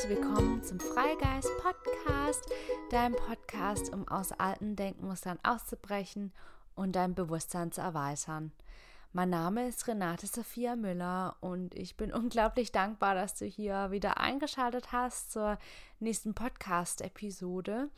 herzlich 0.00 0.18
willkommen 0.18 0.62
zum 0.62 0.80
Freigeist 0.80 1.50
Podcast, 1.58 2.46
deinem 2.90 3.14
Podcast, 3.16 3.92
um 3.92 4.08
aus 4.08 4.32
alten 4.32 4.74
Denkmustern 4.74 5.38
auszubrechen 5.42 6.32
und 6.74 6.96
dein 6.96 7.14
Bewusstsein 7.14 7.70
zu 7.70 7.82
erweitern. 7.82 8.50
Mein 9.12 9.28
Name 9.28 9.68
ist 9.68 9.86
Renate 9.86 10.26
Sophia 10.26 10.74
Müller 10.74 11.36
und 11.40 11.74
ich 11.74 11.98
bin 11.98 12.14
unglaublich 12.14 12.72
dankbar, 12.72 13.14
dass 13.14 13.34
du 13.34 13.44
hier 13.44 13.90
wieder 13.90 14.16
eingeschaltet 14.16 14.90
hast 14.90 15.32
zur 15.32 15.58
nächsten 15.98 16.32
Podcast-Episode. 16.32 17.90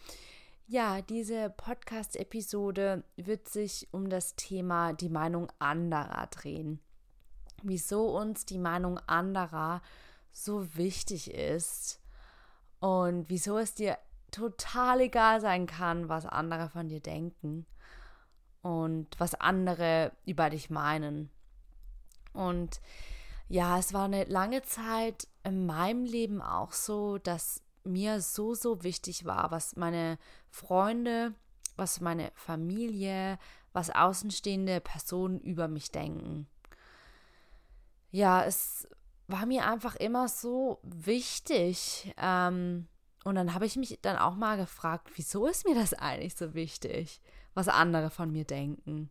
Ja, 0.66 1.02
diese 1.02 1.50
Podcast-Episode 1.50 3.05
wird 3.14 3.48
sich 3.48 3.86
um 3.92 4.10
das 4.10 4.34
Thema 4.34 4.92
die 4.92 5.10
Meinung 5.10 5.52
anderer 5.60 6.27
drehen. 6.32 6.80
Wieso 7.62 8.06
uns 8.19 8.44
die 8.44 8.58
Meinung 8.58 8.98
anderer 9.06 9.82
so 10.32 10.74
wichtig 10.74 11.32
ist 11.32 12.00
und 12.80 13.28
wieso 13.28 13.59
es 13.59 13.74
dir 13.74 13.98
total 14.30 15.02
egal 15.02 15.41
sein 15.41 15.66
kann, 15.66 16.08
was 16.08 16.27
andere 16.27 16.68
von 16.68 16.88
dir 16.88 17.00
denken 17.00 17.66
und 18.62 19.08
was 19.18 19.34
andere 19.34 20.12
über 20.24 20.50
dich 20.50 20.70
meinen. 20.70 21.30
Und 22.32 22.80
ja, 23.48 23.78
es 23.78 23.92
war 23.92 24.06
eine 24.06 24.24
lange 24.24 24.62
Zeit 24.62 25.28
in 25.45 25.66
meinem 25.66 26.05
Leben 26.05 26.41
auch 26.41 26.72
so, 26.72 27.19
dass 27.19 27.62
mir 27.84 28.20
so, 28.20 28.55
so 28.55 28.83
wichtig 28.83 29.24
war, 29.24 29.50
was 29.50 29.77
meine 29.77 30.19
Freunde, 30.48 31.34
was 31.77 32.00
meine 32.00 32.33
Familie, 32.34 33.38
was 33.72 33.91
außenstehende 33.91 34.80
Personen 34.80 35.41
über 35.41 35.69
mich 35.69 35.91
denken. 35.91 36.47
Ja, 38.10 38.44
es 38.44 38.88
war 39.33 39.47
mir 39.47 39.66
einfach 39.66 39.97
immer 39.97 40.28
so 40.28 40.78
wichtig. 40.83 42.14
Ähm, 42.19 42.86
und 43.25 43.34
dann 43.34 43.55
habe 43.55 43.66
ich 43.66 43.77
mich 43.77 43.98
dann 44.02 44.16
auch 44.16 44.36
mal 44.36 44.56
gefragt, 44.56 45.11
wieso 45.14 45.47
ist 45.47 45.66
mir 45.66 45.75
das 45.75 45.94
eigentlich 45.94 46.36
so 46.36 46.55
wichtig, 46.55 47.20
was 47.55 47.69
andere 47.69 48.10
von 48.10 48.30
mir 48.30 48.44
denken? 48.44 49.10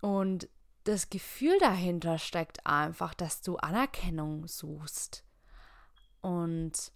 Und 0.00 0.48
das 0.84 1.08
Gefühl 1.08 1.58
dahinter 1.60 2.18
steckt 2.18 2.66
einfach, 2.66 3.14
dass 3.14 3.40
du 3.40 3.56
Anerkennung 3.56 4.46
suchst. 4.46 5.24
Und 6.20 6.92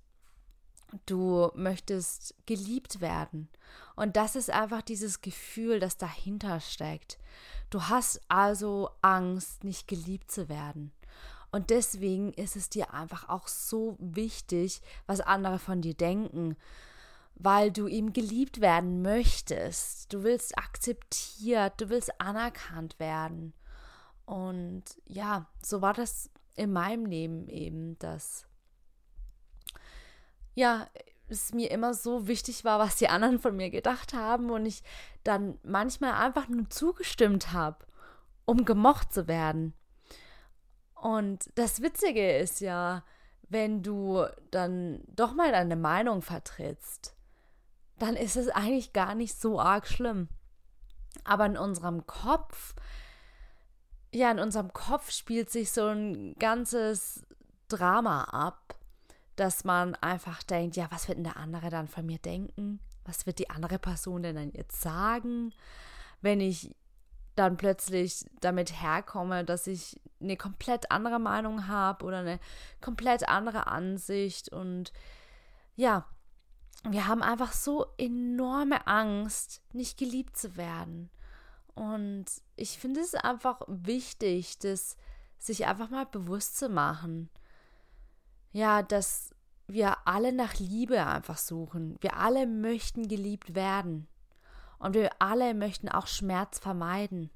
du 1.06 1.51
möchtest 1.55 2.34
geliebt 2.47 3.01
werden. 3.01 3.48
Und 3.97 4.17
das 4.17 4.36
ist 4.36 4.51
einfach 4.51 4.83
dieses 4.83 5.20
Gefühl, 5.20 5.81
das 5.81 5.97
dahinter 5.97 6.61
steckt. 6.61 7.19
Du 7.70 7.83
hast 7.84 8.20
also 8.29 8.91
Angst, 9.03 9.64
nicht 9.64 9.89
geliebt 9.89 10.31
zu 10.31 10.48
werden. 10.48 10.92
Und 11.51 11.71
deswegen 11.71 12.33
ist 12.35 12.57
es 12.57 12.69
dir 12.69 12.93
einfach 12.93 13.29
auch 13.29 13.49
so 13.49 13.97
wichtig, 13.99 14.83
was 15.07 15.21
andere 15.21 15.59
von 15.59 15.81
dir 15.81 15.95
denken, 15.95 16.57
weil 17.35 17.71
du 17.71 17.87
ihm 17.87 18.13
geliebt 18.13 18.61
werden 18.61 19.01
möchtest. 19.01 20.13
Du 20.13 20.25
willst 20.25 20.59
akzeptiert, 20.59 21.81
du 21.81 21.89
willst 21.89 22.21
anerkannt 22.21 22.99
werden. 22.99 23.55
Und 24.27 24.85
ja, 25.07 25.47
so 25.65 25.81
war 25.81 25.95
das 25.95 26.31
in 26.55 26.73
meinem 26.73 27.07
Leben 27.07 27.49
eben, 27.49 27.99
dass 27.99 28.47
ja, 30.55 30.89
es 31.29 31.53
mir 31.55 31.71
immer 31.71 31.95
so 31.95 32.27
wichtig 32.27 32.65
war, 32.65 32.79
was 32.79 32.97
die 32.97 33.09
anderen 33.09 33.39
von 33.39 33.57
mir 33.57 33.71
gedacht 33.71 34.13
haben 34.13 34.51
und 34.51 34.67
ich 34.67 34.83
dann 35.25 35.59
manchmal 35.63 36.13
einfach 36.13 36.49
nur 36.49 36.69
zugestimmt 36.69 37.53
habe, 37.53 37.87
um 38.45 38.64
gemocht 38.64 39.13
zu 39.13 39.29
werden. 39.29 39.75
Und 41.01 41.51
das 41.55 41.81
Witzige 41.81 42.36
ist 42.39 42.61
ja, 42.61 43.05
wenn 43.48 43.83
du 43.83 44.25
dann 44.51 45.03
doch 45.09 45.35
mal 45.35 45.53
deine 45.53 45.77
Meinung 45.77 46.23
vertrittst, 46.23 47.14
dann 47.98 48.17
ist 48.17 48.36
es 48.36 48.48
eigentlich 48.48 48.92
gar 48.92 49.14
nicht 49.14 49.41
so 49.41 49.61
arg 49.61 49.87
schlimm. 49.87 50.29
Aber 51.25 51.47
in 51.47 51.57
unserem 51.57 52.07
Kopf, 52.07 52.75
ja, 54.13 54.31
in 54.31 54.39
unserem 54.39 54.73
Kopf 54.73 55.11
spielt 55.11 55.51
sich 55.51 55.73
so 55.73 55.87
ein 55.87 56.35
ganzes 56.39 57.27
Drama 57.69 58.25
ab, 58.25 58.77
dass 59.37 59.64
man 59.64 59.95
einfach 59.97 60.42
denkt, 60.42 60.77
ja, 60.77 60.89
was 60.91 61.08
wird 61.08 61.19
denn 61.19 61.25
der 61.25 61.37
andere 61.37 61.70
dann 61.70 61.89
von 61.89 62.05
mir 62.05 62.19
denken? 62.19 62.81
Was 63.05 63.27
wird 63.27 63.39
die 63.39 63.51
andere 63.51 63.79
Person 63.79 64.23
denn 64.23 64.37
dann 64.37 64.53
jetzt 64.53 64.81
sagen, 64.81 65.53
wenn 66.20 66.41
ich 66.41 66.75
dann 67.39 67.57
plötzlich 67.57 68.25
damit 68.41 68.83
herkomme, 68.83 69.45
dass 69.45 69.67
ich 69.67 70.01
eine 70.21 70.37
komplett 70.37 70.91
andere 70.91 71.19
Meinung 71.19 71.69
habe 71.69 72.05
oder 72.05 72.19
eine 72.19 72.41
komplett 72.81 73.29
andere 73.29 73.67
Ansicht 73.67 74.53
und 74.53 74.93
ja, 75.77 76.07
wir 76.85 77.07
haben 77.07 77.23
einfach 77.23 77.53
so 77.53 77.87
enorme 77.99 78.87
Angst, 78.87 79.63
nicht 79.73 79.99
geliebt 79.99 80.37
zu 80.37 80.57
werden. 80.57 81.11
Und 81.75 82.27
ich 82.57 82.79
finde 82.79 83.01
es 83.01 83.15
einfach 83.15 83.63
wichtig, 83.69 84.59
das 84.59 84.97
sich 85.39 85.67
einfach 85.67 85.91
mal 85.91 86.07
bewusst 86.07 86.59
zu 86.59 86.69
machen. 86.69 87.31
Ja, 88.53 88.83
dass 88.83 89.31
wir 89.69 89.97
alle 90.07 90.33
nach 90.33 90.55
Liebe 90.59 91.05
einfach 91.07 91.39
suchen. 91.39 91.97
Wir 92.01 92.17
alle 92.17 92.47
möchten 92.47 93.07
geliebt 93.07 93.55
werden. 93.55 94.09
Und 94.78 94.94
wir 94.94 95.11
alle 95.18 95.55
möchten 95.55 95.89
auch 95.89 96.06
Schmerz 96.06 96.58
vermeiden. 96.58 97.30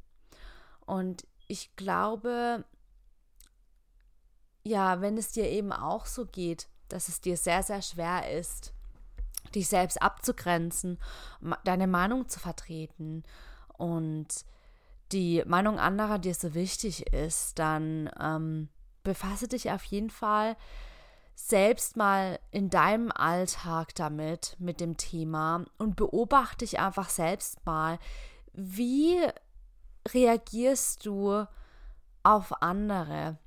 Und 0.86 1.26
ich 1.48 1.74
glaube, 1.76 2.64
ja, 4.64 5.00
wenn 5.00 5.18
es 5.18 5.32
dir 5.32 5.48
eben 5.48 5.72
auch 5.72 6.06
so 6.06 6.26
geht, 6.26 6.68
dass 6.88 7.08
es 7.08 7.20
dir 7.20 7.36
sehr, 7.36 7.62
sehr 7.62 7.82
schwer 7.82 8.30
ist, 8.30 8.72
dich 9.54 9.68
selbst 9.68 10.00
abzugrenzen, 10.00 10.98
deine 11.64 11.86
Meinung 11.86 12.28
zu 12.28 12.38
vertreten 12.38 13.24
und 13.76 14.28
die 15.10 15.42
Meinung 15.46 15.78
anderer 15.78 16.18
dir 16.18 16.34
so 16.34 16.54
wichtig 16.54 17.12
ist, 17.12 17.58
dann 17.58 18.10
ähm, 18.20 18.68
befasse 19.02 19.48
dich 19.48 19.70
auf 19.70 19.84
jeden 19.84 20.10
Fall 20.10 20.56
selbst 21.34 21.96
mal 21.96 22.38
in 22.50 22.70
deinem 22.70 23.10
Alltag 23.12 23.94
damit, 23.94 24.56
mit 24.58 24.80
dem 24.80 24.96
Thema 24.96 25.64
und 25.78 25.96
beobachte 25.96 26.64
dich 26.64 26.78
einfach 26.78 27.08
selbst 27.08 27.64
mal, 27.66 27.98
wie 28.52 29.18
reagierst 30.08 31.06
du 31.06 31.46
auf 32.22 32.62
andere? 32.62 33.38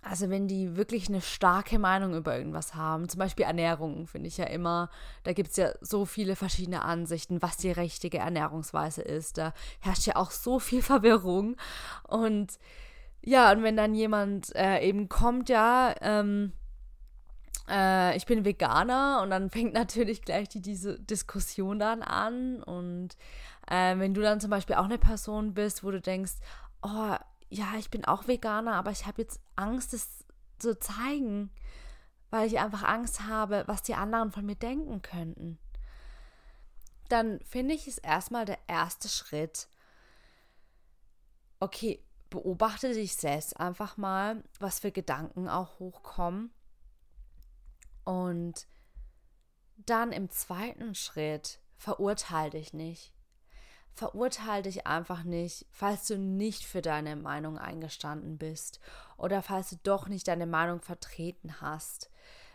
Also 0.00 0.30
wenn 0.30 0.46
die 0.46 0.76
wirklich 0.76 1.08
eine 1.08 1.20
starke 1.20 1.78
Meinung 1.78 2.14
über 2.14 2.36
irgendwas 2.36 2.74
haben, 2.74 3.08
zum 3.08 3.18
Beispiel 3.18 3.44
Ernährung, 3.44 4.06
finde 4.06 4.28
ich 4.28 4.38
ja 4.38 4.44
immer, 4.44 4.90
da 5.24 5.32
gibt 5.32 5.50
es 5.50 5.56
ja 5.56 5.72
so 5.80 6.04
viele 6.04 6.36
verschiedene 6.36 6.82
Ansichten, 6.82 7.42
was 7.42 7.56
die 7.56 7.72
richtige 7.72 8.18
Ernährungsweise 8.18 9.02
ist. 9.02 9.38
Da 9.38 9.52
herrscht 9.80 10.06
ja 10.06 10.16
auch 10.16 10.30
so 10.30 10.60
viel 10.60 10.82
Verwirrung. 10.82 11.56
Und 12.04 12.58
ja, 13.22 13.50
und 13.50 13.62
wenn 13.62 13.76
dann 13.76 13.94
jemand 13.94 14.54
äh, 14.54 14.80
eben 14.80 15.08
kommt, 15.08 15.48
ja, 15.48 15.94
ähm, 16.00 16.52
äh, 17.68 18.16
ich 18.16 18.26
bin 18.26 18.44
Veganer 18.44 19.20
und 19.22 19.30
dann 19.30 19.50
fängt 19.50 19.74
natürlich 19.74 20.22
gleich 20.22 20.48
die, 20.48 20.62
diese 20.62 20.98
Diskussion 20.98 21.78
dann 21.78 22.02
an. 22.02 22.62
Und 22.62 23.16
äh, 23.66 23.98
wenn 23.98 24.14
du 24.14 24.22
dann 24.22 24.40
zum 24.40 24.50
Beispiel 24.50 24.76
auch 24.76 24.84
eine 24.84 24.98
Person 24.98 25.54
bist, 25.54 25.84
wo 25.84 25.90
du 25.90 26.00
denkst, 26.00 26.34
oh, 26.82 27.16
ja, 27.50 27.66
ich 27.78 27.90
bin 27.90 28.04
auch 28.04 28.28
Veganer, 28.28 28.74
aber 28.74 28.90
ich 28.90 29.06
habe 29.06 29.22
jetzt 29.22 29.40
Angst, 29.56 29.94
es 29.94 30.24
zu 30.58 30.78
zeigen, 30.78 31.50
weil 32.30 32.46
ich 32.46 32.58
einfach 32.58 32.82
Angst 32.82 33.22
habe, 33.26 33.64
was 33.66 33.82
die 33.82 33.94
anderen 33.94 34.32
von 34.32 34.44
mir 34.44 34.56
denken 34.56 35.02
könnten. 35.02 35.58
Dann 37.08 37.40
finde 37.40 37.74
ich 37.74 37.88
es 37.88 37.98
erstmal 37.98 38.44
der 38.44 38.58
erste 38.66 39.08
Schritt. 39.08 39.68
Okay, 41.58 42.04
beobachte 42.28 42.92
dich 42.92 43.16
selbst 43.16 43.58
einfach 43.58 43.96
mal, 43.96 44.42
was 44.60 44.80
für 44.80 44.92
Gedanken 44.92 45.48
auch 45.48 45.78
hochkommen. 45.78 46.50
Und 48.08 48.66
dann 49.76 50.12
im 50.12 50.30
zweiten 50.30 50.94
Schritt 50.94 51.60
verurteile 51.76 52.50
dich 52.50 52.72
nicht 52.72 53.12
verurteile 53.98 54.62
dich 54.62 54.86
einfach 54.86 55.24
nicht, 55.24 55.66
falls 55.72 56.06
du 56.06 56.16
nicht 56.16 56.64
für 56.64 56.80
deine 56.80 57.16
Meinung 57.16 57.58
eingestanden 57.58 58.38
bist 58.38 58.78
oder 59.16 59.42
falls 59.42 59.70
du 59.70 59.76
doch 59.82 60.06
nicht 60.06 60.28
deine 60.28 60.46
Meinung 60.46 60.80
vertreten 60.80 61.60
hast, 61.60 62.08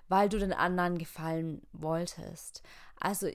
weil 0.07 0.29
du 0.29 0.39
den 0.39 0.53
anderen 0.53 0.97
gefallen 0.97 1.61
wolltest. 1.73 2.63
Also 2.97 3.27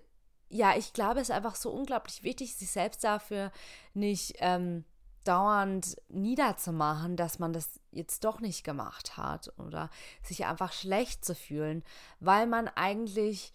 ja, 0.48 0.74
ich 0.74 0.94
glaube, 0.94 1.20
es 1.20 1.28
ist 1.28 1.34
einfach 1.34 1.54
so 1.54 1.70
unglaublich 1.70 2.22
wichtig, 2.22 2.56
sich 2.56 2.70
selbst 2.70 3.04
dafür 3.04 3.52
nicht 3.92 4.36
ähm, 4.38 4.86
dauernd 5.28 5.96
niederzumachen, 6.08 7.16
dass 7.16 7.38
man 7.38 7.52
das 7.52 7.80
jetzt 7.90 8.24
doch 8.24 8.40
nicht 8.40 8.64
gemacht 8.64 9.16
hat 9.16 9.52
oder 9.58 9.90
sich 10.22 10.46
einfach 10.46 10.72
schlecht 10.72 11.24
zu 11.24 11.34
fühlen, 11.34 11.84
weil 12.18 12.46
man 12.46 12.68
eigentlich 12.68 13.52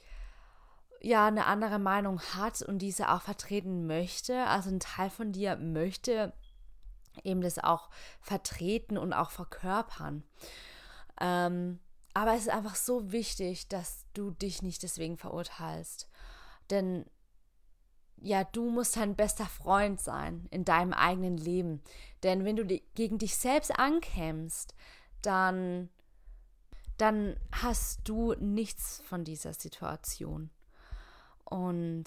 ja 1.01 1.25
eine 1.25 1.45
andere 1.47 1.79
Meinung 1.79 2.21
hat 2.35 2.61
und 2.61 2.79
diese 2.79 3.09
auch 3.09 3.21
vertreten 3.21 3.87
möchte, 3.87 4.45
also 4.45 4.69
ein 4.69 4.79
Teil 4.79 5.09
von 5.09 5.31
dir 5.31 5.55
möchte 5.57 6.33
eben 7.23 7.41
das 7.41 7.59
auch 7.59 7.89
vertreten 8.21 8.97
und 8.97 9.13
auch 9.13 9.31
verkörpern. 9.31 10.23
Ähm, 11.19 11.79
aber 12.13 12.33
es 12.35 12.41
ist 12.41 12.49
einfach 12.49 12.75
so 12.75 13.11
wichtig, 13.11 13.67
dass 13.67 14.05
du 14.13 14.31
dich 14.31 14.61
nicht 14.61 14.83
deswegen 14.83 15.17
verurteilst. 15.17 16.07
Denn 16.69 17.05
ja, 18.23 18.45
du 18.45 18.69
musst 18.69 18.95
dein 18.95 19.15
bester 19.15 19.45
Freund 19.45 19.99
sein 19.99 20.47
in 20.49 20.63
deinem 20.63 20.93
eigenen 20.93 21.37
Leben. 21.37 21.81
Denn 22.23 22.45
wenn 22.45 22.55
du 22.55 22.65
gegen 22.95 23.17
dich 23.17 23.35
selbst 23.35 23.77
ankämpfst, 23.77 24.73
dann, 25.21 25.89
dann 26.97 27.35
hast 27.51 27.99
du 28.05 28.33
nichts 28.35 29.01
von 29.05 29.25
dieser 29.25 29.53
Situation. 29.53 30.49
Und 31.43 32.05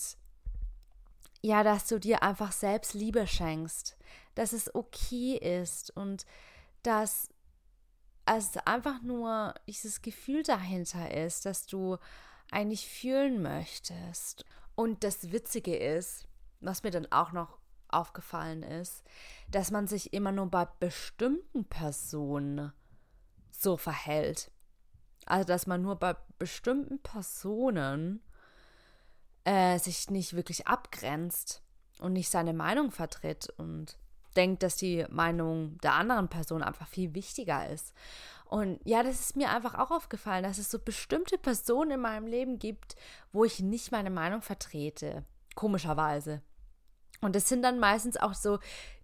ja, 1.43 1.63
dass 1.63 1.87
du 1.87 2.01
dir 2.01 2.23
einfach 2.23 2.51
selbst 2.51 2.95
Liebe 2.95 3.27
schenkst, 3.27 3.99
dass 4.35 4.55
es 4.55 4.75
okay 4.75 5.37
ist 5.37 5.95
und 5.97 6.25
dass 6.83 7.29
es 8.25 8.57
einfach 8.65 9.03
nur 9.03 9.55
dieses 9.67 10.01
Gefühl 10.01 10.43
dahinter 10.43 11.12
ist, 11.12 11.45
dass 11.45 11.67
du 11.67 11.99
eigentlich 12.51 12.89
fühlen 12.89 13.43
möchtest. 13.43 14.47
Und 14.76 15.02
das 15.02 15.32
Witzige 15.32 15.75
ist, 15.75 16.28
was 16.61 16.84
mir 16.84 16.90
dann 16.90 17.11
auch 17.11 17.32
noch 17.32 17.58
aufgefallen 17.88 18.62
ist, 18.62 19.02
dass 19.50 19.70
man 19.70 19.87
sich 19.87 20.12
immer 20.12 20.32
nur 20.32 20.50
bei 20.50 20.67
bestimmten 20.81 21.64
Personen 21.64 22.73
so 23.50 23.76
verhält. 23.76 24.50
Also, 25.25 25.46
dass 25.46 25.67
man 25.67 25.82
nur 25.82 25.96
bei 25.96 26.14
bestimmten 26.38 27.00
Personen 27.00 28.23
äh, 29.44 29.78
sich 29.78 30.11
nicht 30.11 30.34
wirklich 30.34 30.67
abgrenzt 30.67 31.62
und 32.00 32.12
nicht 32.12 32.28
seine 32.28 32.52
Meinung 32.52 32.90
vertritt 32.90 33.49
und 33.56 33.96
denkt, 34.37 34.62
dass 34.62 34.76
die 34.76 35.06
Meinung 35.08 35.78
der 35.78 35.94
anderen 35.94 36.28
Person 36.28 36.62
einfach 36.62 36.87
viel 36.87 37.14
wichtiger 37.14 37.69
ist. 37.70 37.94
Und 38.49 38.81
ja, 38.85 39.03
das 39.03 39.21
ist 39.21 39.37
mir 39.37 39.51
einfach 39.51 39.75
auch 39.75 39.91
aufgefallen, 39.91 40.45
dass 40.45 40.59
es 40.59 40.71
so 40.71 40.79
bestimmte 40.79 41.37
Personen 41.37 41.93
in 41.93 42.01
meinem 42.01 42.27
Leben 42.27 42.59
gibt, 42.59 42.97
wo 43.33 43.45
ich 43.45 43.61
nicht 43.61 43.93
meine 43.93 44.11
Meinung 44.11 44.43
vertrete. 44.43 45.25
Komischerweise. 45.55 46.43
Und 47.21 47.35
es 47.35 47.49
sind 47.49 47.63
dann 47.63 47.79
meistens 47.79 48.17
auch 48.17 48.35
so 48.35 48.59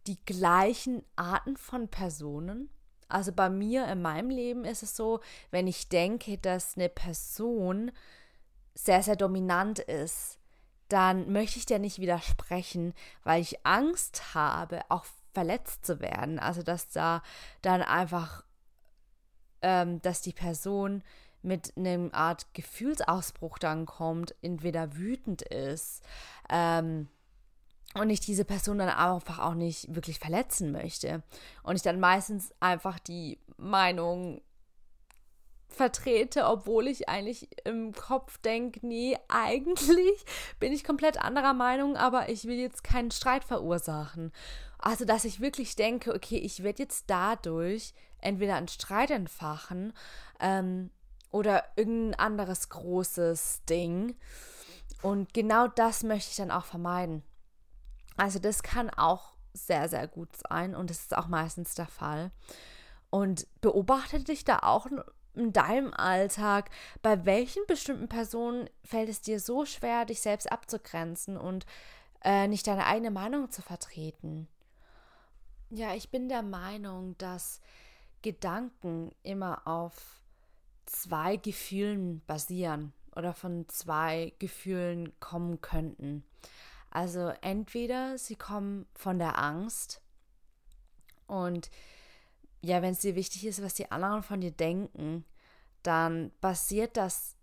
die 0.07 0.23
gleichen 0.25 1.05
Arten 1.17 1.57
von 1.57 1.89
Personen. 1.89 2.71
Also 3.09 3.33
bei 3.33 3.51
mir 3.51 3.87
in 3.89 4.01
meinem 4.01 4.31
Leben 4.31 4.65
ist 4.65 4.83
es 4.83 4.97
so, 4.97 5.21
wenn 5.51 5.67
ich 5.67 5.89
denke, 5.89 6.39
dass 6.39 6.77
eine 6.77 6.89
Person 6.89 7.91
sehr, 8.75 9.03
sehr 9.03 9.17
dominant 9.17 9.81
ist, 9.81 10.39
dann 10.89 11.33
möchte 11.33 11.59
ich 11.59 11.67
dir 11.67 11.79
nicht 11.79 11.99
widersprechen, 11.99 12.95
weil 13.23 13.41
ich 13.41 13.67
Angst 13.67 14.35
habe, 14.35 14.81
auch 14.89 15.07
verletzt 15.33 15.87
zu 15.87 16.01
werden. 16.01 16.39
Also 16.39 16.63
dass 16.63 16.89
da 16.89 17.23
dann 17.63 17.83
einfach, 17.83 18.45
ähm, 19.63 20.01
dass 20.03 20.21
die 20.21 20.33
Person 20.33 21.03
mit 21.43 21.77
einem 21.77 22.11
Art 22.13 22.55
Gefühlsausbruch 22.55 23.59
dann 23.59 23.87
kommt, 23.87 24.35
entweder 24.43 24.97
wütend 24.97 25.43
ist 25.43 26.03
ähm, 26.49 27.09
und 27.95 28.11
ich 28.11 28.21
diese 28.21 28.45
Person 28.45 28.79
dann 28.79 28.89
einfach 28.89 29.39
auch 29.41 29.55
nicht 29.55 29.95
wirklich 29.95 30.19
verletzen 30.19 30.73
möchte. 30.73 31.23
Und 31.63 31.77
ich 31.77 31.83
dann 31.83 32.01
meistens 32.01 32.53
einfach 32.61 32.99
die 32.99 33.39
Meinung 33.57 34.41
vertrete, 35.69 36.47
obwohl 36.47 36.87
ich 36.87 37.09
eigentlich 37.09 37.49
im 37.65 37.93
Kopf 37.93 38.39
denke, 38.39 38.87
nee, 38.87 39.19
eigentlich 39.29 40.25
bin 40.61 40.73
ich 40.73 40.85
komplett 40.85 41.19
anderer 41.19 41.55
Meinung, 41.55 41.97
aber 41.97 42.29
ich 42.29 42.45
will 42.45 42.59
jetzt 42.59 42.85
keinen 42.85 43.11
Streit 43.11 43.45
verursachen. 43.45 44.33
Also, 44.79 45.05
dass 45.05 45.25
ich 45.25 45.41
wirklich 45.41 45.77
denke, 45.77 46.15
okay, 46.15 46.39
ich 46.39 46.63
werde 46.63 46.83
jetzt 46.83 47.05
dadurch 47.09 47.95
entweder 48.23 48.57
einen 48.57 48.69
Streit 48.69 49.11
entfachen 49.11 49.93
ähm, 50.41 50.91
oder 51.31 51.65
irgendein 51.77 52.19
anderes 52.19 52.69
großes 52.69 53.63
Ding. 53.69 54.17
Und 55.03 55.35
genau 55.35 55.69
das 55.69 56.03
möchte 56.03 56.31
ich 56.31 56.37
dann 56.37 56.51
auch 56.51 56.65
vermeiden. 56.65 57.23
Also, 58.17 58.39
das 58.39 58.63
kann 58.63 58.91
auch 58.91 59.33
sehr, 59.55 59.89
sehr 59.89 60.07
gut 60.07 60.29
sein 60.49 60.75
und 60.75 60.91
das 60.91 61.01
ist 61.01 61.17
auch 61.17 61.29
meistens 61.29 61.75
der 61.75 61.87
Fall. 61.87 62.31
Und 63.11 63.47
beobachte 63.61 64.21
dich 64.21 64.45
da 64.45 64.61
auch 64.61 64.87
in 65.35 65.53
deinem 65.53 65.93
Alltag, 65.95 66.71
bei 67.03 67.25
welchen 67.25 67.67
bestimmten 67.67 68.09
Personen 68.09 68.69
fällt 68.85 69.09
es 69.09 69.21
dir 69.21 69.41
so 69.41 69.65
schwer, 69.65 70.05
dich 70.05 70.21
selbst 70.21 70.51
abzugrenzen 70.51 71.37
und 71.37 71.67
äh, 72.23 72.49
nicht 72.49 72.67
deine 72.67 72.87
eigene 72.87 73.11
Meinung 73.11 73.51
zu 73.51 73.63
vertreten? 73.63 74.49
Ja, 75.71 75.95
ich 75.95 76.11
bin 76.11 76.29
der 76.29 76.43
Meinung, 76.43 77.17
dass 77.19 77.61
Gedanken 78.23 79.11
immer 79.23 79.67
auf 79.67 80.23
zwei 80.87 81.37
Gefühlen 81.37 82.23
basieren 82.27 82.93
oder 83.15 83.35
von 83.35 83.69
zwei 83.69 84.33
Gefühlen 84.39 85.19
kommen 85.21 85.61
könnten. 85.61 86.25
Also 86.91 87.33
entweder 87.41 88.19
sie 88.19 88.37
kommen 88.37 88.87
von 88.95 89.19
der 89.19 89.39
Angst 89.39 90.03
und 91.27 91.71
ja, 92.65 92.81
wenn 92.81 92.93
es 92.93 93.01
dir 93.01 93.17
wichtig 93.17 93.47
ist, 93.47 93.63
was 93.63 93.75
die 93.75 93.91
anderen 93.91 94.23
von 94.23 94.41
dir 94.41 94.53
denken, 94.53 95.25
dann 95.83 96.31
basiert 96.41 96.97
das 96.97 97.37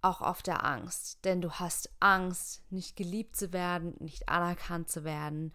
auch 0.00 0.22
auf 0.22 0.42
der 0.42 0.64
Angst. 0.64 1.24
Denn 1.24 1.40
du 1.40 1.50
hast 1.50 1.90
Angst, 2.00 2.62
nicht 2.70 2.96
geliebt 2.96 3.36
zu 3.36 3.52
werden, 3.52 3.94
nicht 3.98 4.28
anerkannt 4.28 4.88
zu 4.88 5.04
werden, 5.04 5.52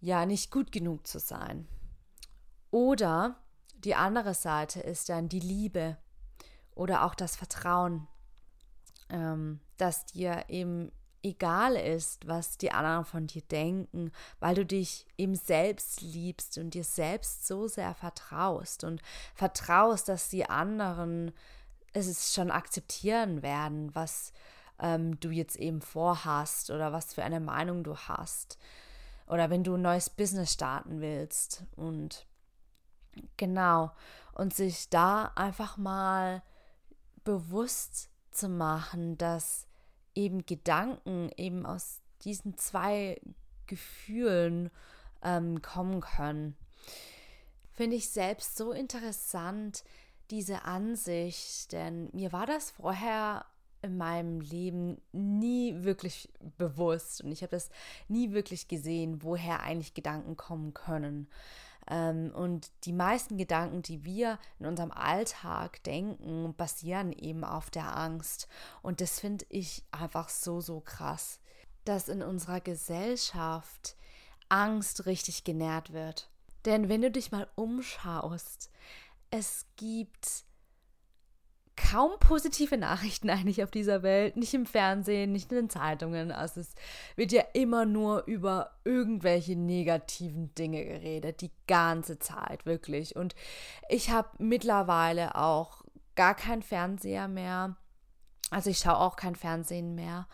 ja, 0.00 0.26
nicht 0.26 0.50
gut 0.50 0.72
genug 0.72 1.06
zu 1.06 1.18
sein. 1.18 1.68
Oder 2.70 3.36
die 3.78 3.94
andere 3.94 4.34
Seite 4.34 4.80
ist 4.80 5.08
dann 5.08 5.28
die 5.28 5.40
Liebe 5.40 5.96
oder 6.74 7.04
auch 7.04 7.14
das 7.14 7.36
Vertrauen, 7.36 8.06
ähm, 9.08 9.60
dass 9.76 10.06
dir 10.06 10.44
eben 10.48 10.92
egal 11.22 11.76
ist, 11.76 12.26
was 12.26 12.56
die 12.56 12.72
anderen 12.72 13.04
von 13.04 13.26
dir 13.26 13.42
denken, 13.42 14.12
weil 14.38 14.54
du 14.54 14.64
dich 14.64 15.06
eben 15.18 15.34
selbst 15.34 16.00
liebst 16.00 16.58
und 16.58 16.74
dir 16.74 16.84
selbst 16.84 17.46
so 17.46 17.68
sehr 17.68 17.94
vertraust 17.94 18.84
und 18.84 19.02
vertraust, 19.34 20.08
dass 20.08 20.28
die 20.28 20.48
anderen 20.48 21.32
es 21.92 22.32
schon 22.34 22.50
akzeptieren 22.50 23.42
werden, 23.42 23.94
was 23.94 24.32
ähm, 24.78 25.18
du 25.20 25.30
jetzt 25.30 25.56
eben 25.56 25.82
vorhast 25.82 26.70
oder 26.70 26.92
was 26.92 27.14
für 27.14 27.24
eine 27.24 27.40
Meinung 27.40 27.84
du 27.84 27.96
hast. 27.96 28.58
Oder 29.26 29.50
wenn 29.50 29.64
du 29.64 29.74
ein 29.74 29.82
neues 29.82 30.10
Business 30.10 30.52
starten 30.52 31.00
willst 31.00 31.64
und 31.76 32.26
genau 33.36 33.92
und 34.34 34.54
sich 34.54 34.88
da 34.88 35.32
einfach 35.34 35.76
mal 35.76 36.42
bewusst 37.24 38.10
zu 38.30 38.48
machen, 38.48 39.18
dass 39.18 39.66
eben 40.14 40.46
Gedanken 40.46 41.30
eben 41.36 41.66
aus 41.66 42.00
diesen 42.24 42.56
zwei 42.56 43.20
Gefühlen 43.66 44.70
ähm, 45.22 45.62
kommen 45.62 46.00
können. 46.00 46.56
Finde 47.72 47.96
ich 47.96 48.10
selbst 48.10 48.56
so 48.56 48.72
interessant, 48.72 49.84
diese 50.30 50.64
Ansicht, 50.64 51.72
denn 51.72 52.10
mir 52.12 52.32
war 52.32 52.46
das 52.46 52.70
vorher 52.70 53.44
in 53.82 53.96
meinem 53.96 54.40
Leben 54.40 55.00
nie 55.12 55.82
wirklich 55.82 56.28
bewusst 56.58 57.22
und 57.22 57.32
ich 57.32 57.42
habe 57.42 57.52
das 57.52 57.70
nie 58.08 58.32
wirklich 58.32 58.68
gesehen, 58.68 59.22
woher 59.22 59.60
eigentlich 59.62 59.94
Gedanken 59.94 60.36
kommen 60.36 60.74
können. 60.74 61.28
Ähm, 61.90 62.30
und 62.34 62.70
die 62.84 62.92
meisten 62.92 63.36
Gedanken, 63.36 63.82
die 63.82 64.04
wir 64.04 64.38
in 64.60 64.66
unserem 64.66 64.92
Alltag 64.92 65.82
denken, 65.82 66.54
basieren 66.56 67.12
eben 67.12 67.44
auf 67.44 67.68
der 67.68 67.96
Angst. 67.96 68.48
Und 68.80 69.00
das 69.00 69.18
finde 69.18 69.44
ich 69.48 69.84
einfach 69.90 70.28
so, 70.28 70.60
so 70.60 70.80
krass, 70.80 71.40
dass 71.84 72.08
in 72.08 72.22
unserer 72.22 72.60
Gesellschaft 72.60 73.96
Angst 74.48 75.06
richtig 75.06 75.44
genährt 75.44 75.92
wird. 75.92 76.30
Denn 76.64 76.88
wenn 76.88 77.02
du 77.02 77.10
dich 77.10 77.32
mal 77.32 77.48
umschaust, 77.56 78.70
es 79.30 79.66
gibt 79.76 80.44
kaum 81.90 82.12
positive 82.20 82.76
Nachrichten 82.76 83.30
eigentlich 83.30 83.62
auf 83.62 83.70
dieser 83.70 84.02
Welt, 84.02 84.36
nicht 84.36 84.54
im 84.54 84.66
Fernsehen, 84.66 85.32
nicht 85.32 85.50
in 85.50 85.56
den 85.56 85.70
Zeitungen. 85.70 86.30
Also 86.30 86.60
es 86.60 86.74
wird 87.16 87.32
ja 87.32 87.42
immer 87.52 87.84
nur 87.84 88.24
über 88.26 88.72
irgendwelche 88.84 89.56
negativen 89.56 90.54
Dinge 90.54 90.84
geredet, 90.84 91.40
die 91.40 91.50
ganze 91.66 92.18
Zeit, 92.18 92.66
wirklich. 92.66 93.16
Und 93.16 93.34
ich 93.88 94.10
habe 94.10 94.28
mittlerweile 94.38 95.34
auch 95.34 95.84
gar 96.14 96.34
keinen 96.34 96.62
Fernseher 96.62 97.28
mehr. 97.28 97.76
Also 98.50 98.70
ich 98.70 98.78
schaue 98.78 98.98
auch 98.98 99.16
kein 99.16 99.36
Fernsehen 99.36 99.94
mehr. 99.94 100.26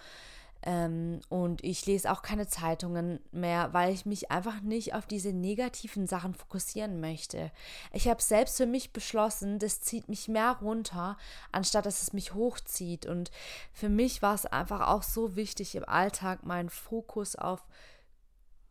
Ähm, 0.66 1.20
und 1.28 1.62
ich 1.62 1.86
lese 1.86 2.10
auch 2.10 2.22
keine 2.22 2.48
Zeitungen 2.48 3.20
mehr, 3.30 3.72
weil 3.72 3.94
ich 3.94 4.04
mich 4.04 4.32
einfach 4.32 4.60
nicht 4.62 4.94
auf 4.94 5.06
diese 5.06 5.32
negativen 5.32 6.08
Sachen 6.08 6.34
fokussieren 6.34 7.00
möchte. 7.00 7.52
Ich 7.92 8.08
habe 8.08 8.20
selbst 8.20 8.56
für 8.56 8.66
mich 8.66 8.92
beschlossen, 8.92 9.60
das 9.60 9.80
zieht 9.80 10.08
mich 10.08 10.26
mehr 10.26 10.58
runter, 10.60 11.16
anstatt 11.52 11.86
dass 11.86 12.02
es 12.02 12.12
mich 12.12 12.34
hochzieht. 12.34 13.06
Und 13.06 13.30
für 13.72 13.88
mich 13.88 14.22
war 14.22 14.34
es 14.34 14.44
einfach 14.44 14.88
auch 14.88 15.04
so 15.04 15.36
wichtig, 15.36 15.76
im 15.76 15.84
Alltag 15.84 16.44
meinen 16.44 16.68
Fokus 16.68 17.36
auf 17.36 17.64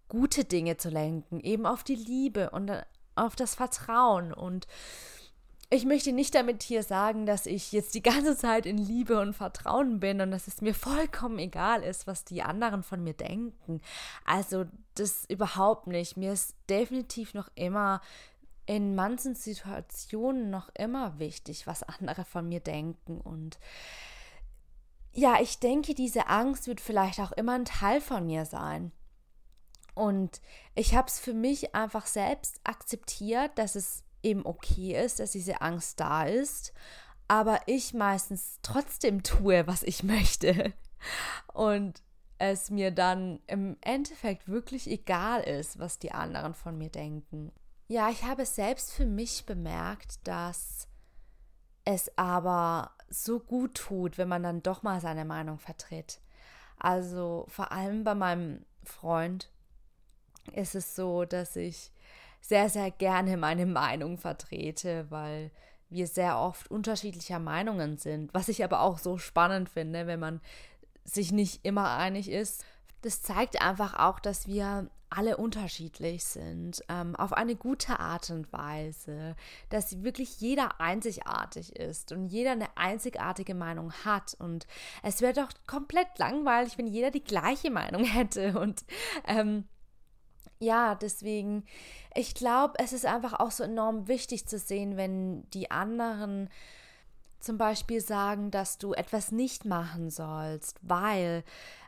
gute 0.09 0.43
Dinge 0.43 0.75
zu 0.75 0.89
lenken, 0.89 1.39
eben 1.39 1.65
auf 1.65 1.85
die 1.85 1.95
Liebe 1.95 2.49
und 2.49 2.71
auf 3.15 3.37
das 3.37 3.55
Vertrauen 3.55 4.33
und 4.33 4.67
ich 5.69 5.85
möchte 5.85 6.11
nicht 6.13 6.35
damit 6.35 6.63
hier 6.63 6.83
sagen, 6.83 7.25
dass 7.25 7.45
ich 7.45 7.71
jetzt 7.71 7.95
die 7.95 8.03
ganze 8.03 8.37
Zeit 8.37 8.65
in 8.65 8.77
Liebe 8.77 9.19
und 9.19 9.33
Vertrauen 9.33 9.99
bin 9.99 10.21
und 10.21 10.31
dass 10.31 10.47
es 10.47 10.61
mir 10.61 10.75
vollkommen 10.75 11.39
egal 11.39 11.83
ist, 11.83 12.07
was 12.07 12.23
die 12.23 12.43
anderen 12.43 12.83
von 12.83 13.03
mir 13.03 13.13
denken. 13.13 13.81
Also 14.25 14.65
das 14.93 15.25
überhaupt 15.27 15.87
nicht. 15.87 16.17
Mir 16.17 16.33
ist 16.33 16.55
definitiv 16.69 17.33
noch 17.33 17.49
immer 17.55 18.01
in 18.67 18.95
manchen 18.95 19.35
Situationen 19.35 20.49
noch 20.49 20.69
immer 20.75 21.19
wichtig, 21.19 21.67
was 21.67 21.83
andere 21.83 22.25
von 22.25 22.47
mir 22.47 22.59
denken. 22.59 23.19
Und 23.19 23.59
ja, 25.13 25.39
ich 25.41 25.59
denke, 25.59 25.93
diese 25.93 26.27
Angst 26.27 26.67
wird 26.67 26.81
vielleicht 26.81 27.19
auch 27.19 27.31
immer 27.31 27.53
ein 27.53 27.65
Teil 27.65 28.01
von 28.01 28.25
mir 28.25 28.45
sein. 28.45 28.91
Und 29.93 30.41
ich 30.75 30.95
habe 30.95 31.07
es 31.07 31.19
für 31.19 31.33
mich 31.33 31.73
einfach 31.73 32.05
selbst 32.05 32.59
akzeptiert, 32.63 33.51
dass 33.55 33.75
es 33.75 34.04
eben 34.25 34.45
okay 34.45 35.01
ist, 35.01 35.19
dass 35.19 35.31
diese 35.31 35.61
Angst 35.61 35.99
da 35.99 36.23
ist, 36.23 36.73
aber 37.27 37.61
ich 37.67 37.93
meistens 37.93 38.59
trotzdem 38.61 39.23
tue, 39.23 39.65
was 39.67 39.83
ich 39.83 40.03
möchte. 40.03 40.73
Und 41.53 42.01
es 42.37 42.69
mir 42.69 42.91
dann 42.91 43.39
im 43.47 43.77
Endeffekt 43.81 44.47
wirklich 44.47 44.89
egal 44.89 45.41
ist, 45.41 45.79
was 45.79 45.99
die 45.99 46.11
anderen 46.11 46.53
von 46.53 46.77
mir 46.77 46.89
denken. 46.89 47.51
Ja, 47.87 48.09
ich 48.09 48.23
habe 48.23 48.45
selbst 48.45 48.91
für 48.91 49.05
mich 49.05 49.45
bemerkt, 49.45 50.27
dass 50.27 50.87
es 51.85 52.11
aber 52.17 52.91
so 53.09 53.39
gut 53.39 53.75
tut, 53.75 54.17
wenn 54.17 54.27
man 54.27 54.43
dann 54.43 54.63
doch 54.63 54.83
mal 54.83 54.99
seine 54.99 55.23
Meinung 55.23 55.59
vertritt. 55.59 56.19
Also 56.77 57.45
vor 57.47 57.71
allem 57.71 58.03
bei 58.03 58.15
meinem 58.15 58.65
Freund 58.83 59.51
ist 60.53 60.75
es 60.75 60.95
so, 60.95 61.25
dass 61.25 61.55
ich 61.55 61.91
sehr, 62.47 62.69
sehr 62.69 62.91
gerne 62.91 63.37
meine 63.37 63.65
Meinung 63.65 64.17
vertrete, 64.17 65.07
weil 65.09 65.51
wir 65.89 66.07
sehr 66.07 66.37
oft 66.39 66.69
unterschiedlicher 66.69 67.39
Meinungen 67.39 67.97
sind, 67.97 68.33
was 68.33 68.49
ich 68.49 68.63
aber 68.63 68.81
auch 68.81 68.99
so 68.99 69.17
spannend 69.17 69.69
finde, 69.69 70.07
wenn 70.07 70.19
man 70.19 70.41
sich 71.03 71.31
nicht 71.31 71.65
immer 71.65 71.95
einig 71.97 72.29
ist. 72.29 72.65
Das 73.01 73.21
zeigt 73.21 73.61
einfach 73.61 73.97
auch, 73.97 74.19
dass 74.19 74.47
wir 74.47 74.89
alle 75.09 75.37
unterschiedlich 75.37 76.23
sind, 76.25 76.83
ähm, 76.89 77.15
auf 77.15 77.33
eine 77.33 77.55
gute 77.55 77.99
Art 77.99 78.29
und 78.31 78.51
Weise, 78.51 79.35
dass 79.69 80.03
wirklich 80.03 80.41
jeder 80.41 80.81
einzigartig 80.81 81.75
ist 81.75 82.11
und 82.11 82.27
jeder 82.27 82.51
eine 82.51 82.75
einzigartige 82.75 83.53
Meinung 83.53 83.93
hat. 84.03 84.35
Und 84.39 84.67
es 85.03 85.21
wäre 85.21 85.33
doch 85.33 85.49
komplett 85.67 86.17
langweilig, 86.17 86.77
wenn 86.77 86.87
jeder 86.87 87.11
die 87.11 87.23
gleiche 87.23 87.71
Meinung 87.71 88.03
hätte. 88.03 88.59
Und 88.59 88.83
ähm, 89.25 89.65
ja, 90.59 90.95
deswegen, 90.95 91.65
ich 92.13 92.33
glaube, 92.33 92.75
es 92.79 92.93
ist 92.93 93.05
einfach 93.05 93.33
auch 93.39 93.51
so 93.51 93.63
enorm 93.63 94.07
wichtig 94.07 94.47
zu 94.47 94.57
sehen, 94.57 94.97
wenn 94.97 95.49
die 95.51 95.71
anderen 95.71 96.49
zum 97.39 97.57
Beispiel 97.57 98.01
sagen, 98.01 98.51
dass 98.51 98.77
du 98.77 98.93
etwas 98.93 99.31
nicht 99.31 99.65
machen 99.65 100.09
sollst, 100.09 100.79
weil 100.81 101.43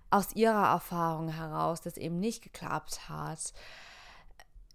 aus 0.10 0.36
ihrer 0.36 0.68
Erfahrung 0.68 1.30
heraus 1.30 1.82
das 1.82 1.98
eben 1.98 2.20
nicht 2.20 2.44
geklappt 2.44 3.10
hat. 3.10 3.54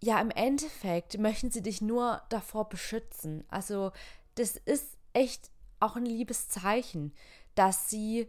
Ja, 0.00 0.20
im 0.20 0.30
Endeffekt 0.30 1.18
möchten 1.18 1.50
sie 1.50 1.62
dich 1.62 1.80
nur 1.80 2.22
davor 2.28 2.68
beschützen. 2.68 3.44
Also, 3.48 3.92
das 4.34 4.56
ist 4.56 4.96
echt 5.12 5.50
auch 5.78 5.96
ein 5.96 6.06
liebes 6.06 6.48
Zeichen, 6.48 7.14
dass 7.54 7.88
sie 7.88 8.28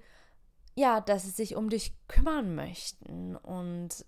ja, 0.75 1.01
dass 1.01 1.23
sie 1.23 1.29
sich 1.29 1.55
um 1.55 1.69
dich 1.69 1.93
kümmern 2.07 2.55
möchten 2.55 3.35
und 3.35 4.05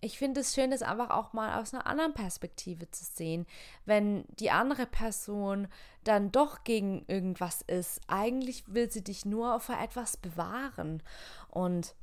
ich 0.00 0.18
finde 0.18 0.40
es 0.40 0.54
schön, 0.54 0.70
das 0.70 0.82
einfach 0.82 1.10
auch 1.10 1.32
mal 1.32 1.60
aus 1.60 1.74
einer 1.74 1.86
anderen 1.86 2.14
Perspektive 2.14 2.90
zu 2.90 3.04
sehen. 3.04 3.46
Wenn 3.84 4.24
die 4.38 4.50
andere 4.50 4.86
Person 4.86 5.68
dann 6.04 6.32
doch 6.32 6.64
gegen 6.64 7.04
irgendwas 7.06 7.62
ist, 7.62 8.00
eigentlich 8.06 8.64
will 8.66 8.90
sie 8.90 9.04
dich 9.04 9.24
nur 9.24 9.60
vor 9.60 9.78
etwas 9.78 10.16
bewahren. 10.16 11.02
Und 11.48 11.94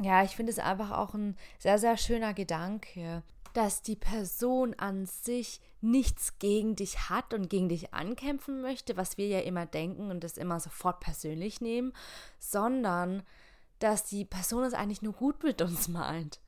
ja, 0.00 0.22
ich 0.22 0.36
finde 0.36 0.52
es 0.52 0.58
einfach 0.58 0.90
auch 0.90 1.14
ein 1.14 1.36
sehr, 1.58 1.78
sehr 1.78 1.96
schöner 1.96 2.34
Gedanke, 2.34 3.22
dass 3.54 3.82
die 3.82 3.96
Person 3.96 4.74
an 4.78 5.06
sich 5.06 5.60
nichts 5.80 6.38
gegen 6.38 6.76
dich 6.76 7.10
hat 7.10 7.34
und 7.34 7.48
gegen 7.48 7.68
dich 7.68 7.92
ankämpfen 7.92 8.62
möchte, 8.62 8.96
was 8.96 9.18
wir 9.18 9.26
ja 9.26 9.40
immer 9.40 9.66
denken 9.66 10.10
und 10.10 10.24
das 10.24 10.38
immer 10.38 10.60
sofort 10.60 11.00
persönlich 11.00 11.60
nehmen, 11.60 11.92
sondern 12.38 13.22
dass 13.78 14.04
die 14.04 14.24
Person 14.24 14.64
es 14.64 14.74
eigentlich 14.74 15.02
nur 15.02 15.12
gut 15.12 15.42
mit 15.42 15.60
uns 15.60 15.88
meint. 15.88 16.40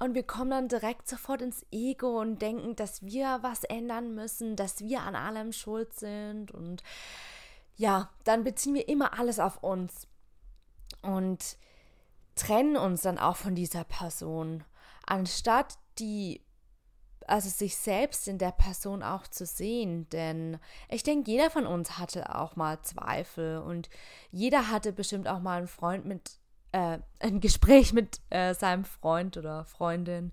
Und 0.00 0.14
wir 0.14 0.22
kommen 0.22 0.50
dann 0.50 0.68
direkt 0.68 1.06
sofort 1.06 1.42
ins 1.42 1.64
Ego 1.70 2.20
und 2.20 2.40
denken, 2.40 2.74
dass 2.74 3.02
wir 3.02 3.38
was 3.42 3.64
ändern 3.64 4.14
müssen, 4.14 4.56
dass 4.56 4.80
wir 4.80 5.02
an 5.02 5.14
allem 5.14 5.52
schuld 5.52 5.92
sind. 5.92 6.50
Und 6.50 6.82
ja, 7.76 8.10
dann 8.24 8.42
beziehen 8.42 8.74
wir 8.74 8.88
immer 8.88 9.18
alles 9.18 9.38
auf 9.38 9.62
uns. 9.62 10.08
Und 11.02 11.58
trennen 12.34 12.76
uns 12.76 13.02
dann 13.02 13.18
auch 13.18 13.36
von 13.36 13.54
dieser 13.54 13.84
Person, 13.84 14.64
anstatt 15.06 15.78
die 15.98 16.42
also 17.26 17.48
sich 17.48 17.76
selbst 17.76 18.26
in 18.26 18.38
der 18.38 18.50
Person 18.50 19.02
auch 19.02 19.26
zu 19.28 19.46
sehen, 19.46 20.08
denn 20.10 20.58
ich 20.88 21.02
denke, 21.02 21.30
jeder 21.30 21.50
von 21.50 21.66
uns 21.66 21.98
hatte 21.98 22.34
auch 22.34 22.56
mal 22.56 22.82
Zweifel 22.82 23.58
und 23.58 23.88
jeder 24.30 24.70
hatte 24.70 24.92
bestimmt 24.92 25.28
auch 25.28 25.38
mal 25.38 25.58
einen 25.58 25.68
Freund 25.68 26.06
mit, 26.06 26.32
äh, 26.72 26.98
ein 27.18 27.40
Gespräch 27.40 27.92
mit 27.94 28.20
äh, 28.30 28.54
seinem 28.54 28.84
Freund 28.84 29.36
oder 29.36 29.64
Freundin, 29.64 30.32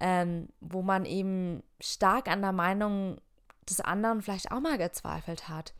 ähm, 0.00 0.48
wo 0.60 0.82
man 0.82 1.04
eben 1.04 1.62
stark 1.80 2.28
an 2.28 2.42
der 2.42 2.52
Meinung 2.52 3.20
des 3.68 3.80
anderen 3.80 4.22
vielleicht 4.22 4.50
auch 4.50 4.60
mal 4.60 4.78
gezweifelt 4.78 5.48
hat 5.48 5.74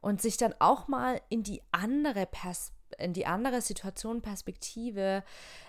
und 0.00 0.22
sich 0.22 0.36
dann 0.36 0.54
auch 0.60 0.88
mal 0.88 1.20
in 1.28 1.42
die 1.42 1.62
andere 1.72 2.26
Perspektive 2.26 2.74
in 2.98 3.12
die 3.12 3.26
andere 3.26 3.60
Situation 3.60 4.22
Perspektive 4.22 5.24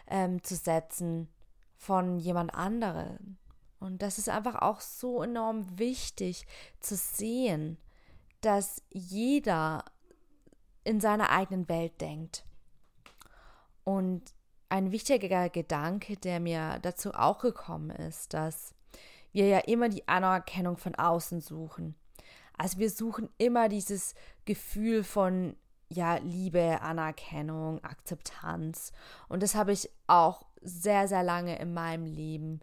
ähm, 0.08 0.44
zu 0.44 0.55
setzen 0.55 1.27
von 1.75 2.20
jemand 2.20 2.53
anderem. 2.53 3.38
Und 3.79 4.01
das 4.01 4.17
ist 4.17 4.29
einfach 4.29 4.62
auch 4.62 4.82
so 4.82 5.22
enorm 5.22 5.77
wichtig 5.77 6.48
zu 6.79 6.96
sehen, 6.96 7.77
dass 8.41 8.82
jeder 8.89 9.86
in 10.84 11.00
seiner 11.00 11.29
eigenen 11.29 11.67
Welt 11.67 12.00
denkt. 12.00 12.44
Und 13.85 14.33
ein 14.67 14.91
wichtiger 14.91 15.49
Gedanke, 15.49 16.17
der 16.17 16.41
mir 16.41 16.79
dazu 16.81 17.13
auch 17.13 17.39
gekommen 17.39 17.91
ist, 17.91 18.33
dass 18.33 18.75
wir 19.31 19.47
ja 19.47 19.59
immer 19.59 19.87
die 19.87 20.07
Anerkennung 20.07 20.77
von 20.77 20.95
außen 20.95 21.39
suchen. 21.39 21.95
Also 22.57 22.79
wir 22.79 22.89
suchen 22.89 23.29
immer 23.37 23.69
dieses 23.69 24.15
Gefühl 24.45 25.03
von 25.03 25.55
ja, 25.89 26.17
Liebe, 26.17 26.81
Anerkennung, 26.81 27.83
Akzeptanz. 27.83 28.91
Und 29.27 29.43
das 29.43 29.55
habe 29.55 29.71
ich 29.71 29.89
auch 30.07 30.45
sehr, 30.61 31.07
sehr 31.07 31.23
lange 31.23 31.59
in 31.59 31.73
meinem 31.73 32.05
Leben 32.05 32.59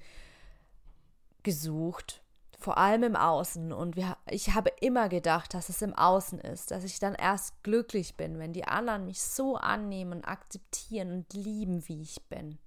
gesucht. 1.42 2.21
Vor 2.62 2.78
allem 2.78 3.02
im 3.02 3.16
Außen. 3.16 3.72
Und 3.72 3.96
wir, 3.96 4.16
ich 4.30 4.54
habe 4.54 4.70
immer 4.80 5.08
gedacht, 5.08 5.52
dass 5.52 5.68
es 5.68 5.82
im 5.82 5.94
Außen 5.94 6.38
ist, 6.38 6.70
dass 6.70 6.84
ich 6.84 7.00
dann 7.00 7.16
erst 7.16 7.60
glücklich 7.64 8.16
bin, 8.16 8.38
wenn 8.38 8.52
die 8.52 8.68
anderen 8.68 9.04
mich 9.04 9.20
so 9.20 9.56
annehmen 9.56 10.12
und 10.12 10.24
akzeptieren 10.24 11.10
und 11.10 11.34
lieben, 11.34 11.88
wie 11.88 12.02
ich 12.02 12.22
bin. 12.28 12.60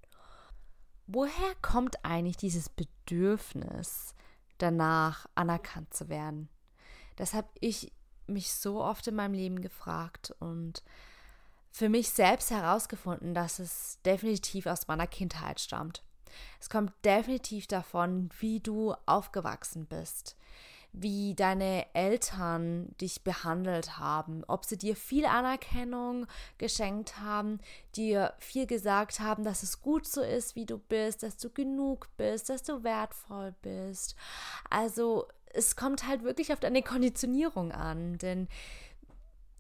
Woher 1.08 1.56
kommt 1.62 2.04
eigentlich 2.04 2.36
dieses 2.36 2.68
Bedürfnis, 2.68 4.16
danach 4.58 5.28
anerkannt 5.34 5.94
zu 5.94 6.10
werden? 6.10 6.50
Das 7.16 7.34
habe 7.34 7.48
ich 7.62 7.94
mich 8.28 8.52
so 8.52 8.84
oft 8.84 9.08
in 9.08 9.16
meinem 9.16 9.34
Leben 9.34 9.62
gefragt 9.62 10.36
und 10.40 10.84
für 11.72 11.88
mich 11.88 12.10
selbst 12.10 12.52
herausgefunden, 12.52 13.34
dass 13.34 13.60
es 13.60 14.00
definitiv 14.06 14.66
aus 14.66 14.90
meiner 14.90 15.08
Kindheit 15.08 15.62
stammt. 15.62 16.04
Es 16.60 16.70
kommt 16.70 16.94
definitiv 17.04 17.68
davon, 17.68 18.30
wie 18.40 18.60
du 18.60 18.94
aufgewachsen 19.06 19.86
bist, 19.86 20.36
wie 20.94 21.36
deine 21.36 21.86
Eltern 21.94 22.96
dich 23.02 23.24
behandelt 23.24 24.00
haben, 24.00 24.44
ob 24.48 24.66
sie 24.66 24.78
dir 24.78 24.96
viel 24.96 25.26
Anerkennung 25.26 26.26
geschenkt 26.58 27.20
haben, 27.20 27.60
dir 27.96 28.34
viel 28.40 28.66
gesagt 28.66 29.20
haben, 29.20 29.44
dass 29.44 29.64
es 29.64 29.82
gut 29.82 30.08
so 30.08 30.22
ist, 30.22 30.56
wie 30.56 30.66
du 30.66 30.78
bist, 30.78 31.24
dass 31.24 31.38
du 31.38 31.50
genug 31.50 32.08
bist, 32.18 32.50
dass 32.50 32.64
du 32.64 32.84
wertvoll 32.84 33.54
bist. 33.62 34.16
Also 34.70 35.28
es 35.54 35.76
kommt 35.76 36.08
halt 36.08 36.24
wirklich 36.24 36.54
auf 36.54 36.60
deine 36.60 36.84
Konditionierung 36.84 37.72
an. 37.72 38.18
Denn 38.18 38.48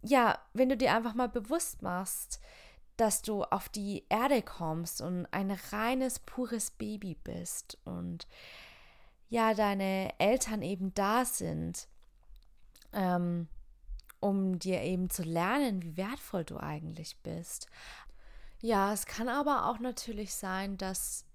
ja, 0.02 0.40
wenn 0.54 0.70
du 0.70 0.78
dir 0.78 0.94
einfach 0.94 1.16
mal 1.16 1.30
bewusst 1.30 1.82
machst, 1.82 2.40
dass 2.98 3.22
du 3.22 3.44
auf 3.44 3.70
die 3.70 4.06
Erde 4.10 4.42
kommst 4.42 5.02
und 5.02 5.26
ein 5.32 5.52
reines, 5.72 6.20
pures 6.20 6.72
Baby 6.72 7.16
bist 7.24 7.78
und 7.86 8.28
ja, 9.30 9.54
deine 9.54 10.14
Eltern 10.20 10.62
eben 10.62 10.94
da 10.94 11.26
sind, 11.26 11.88
ähm, 12.94 13.48
um 14.20 14.60
dir 14.60 14.82
eben 14.82 15.10
zu 15.10 15.24
lernen, 15.24 15.82
wie 15.82 15.98
wertvoll 15.98 16.46
du 16.46 16.58
eigentlich 16.58 17.18
bist. 17.22 17.68
Ja, 18.62 18.94
es 18.94 19.06
kann 19.06 19.28
aber 19.28 19.68
auch 19.68 19.80
natürlich 19.80 20.34
sein, 20.34 20.78
dass 20.78 21.26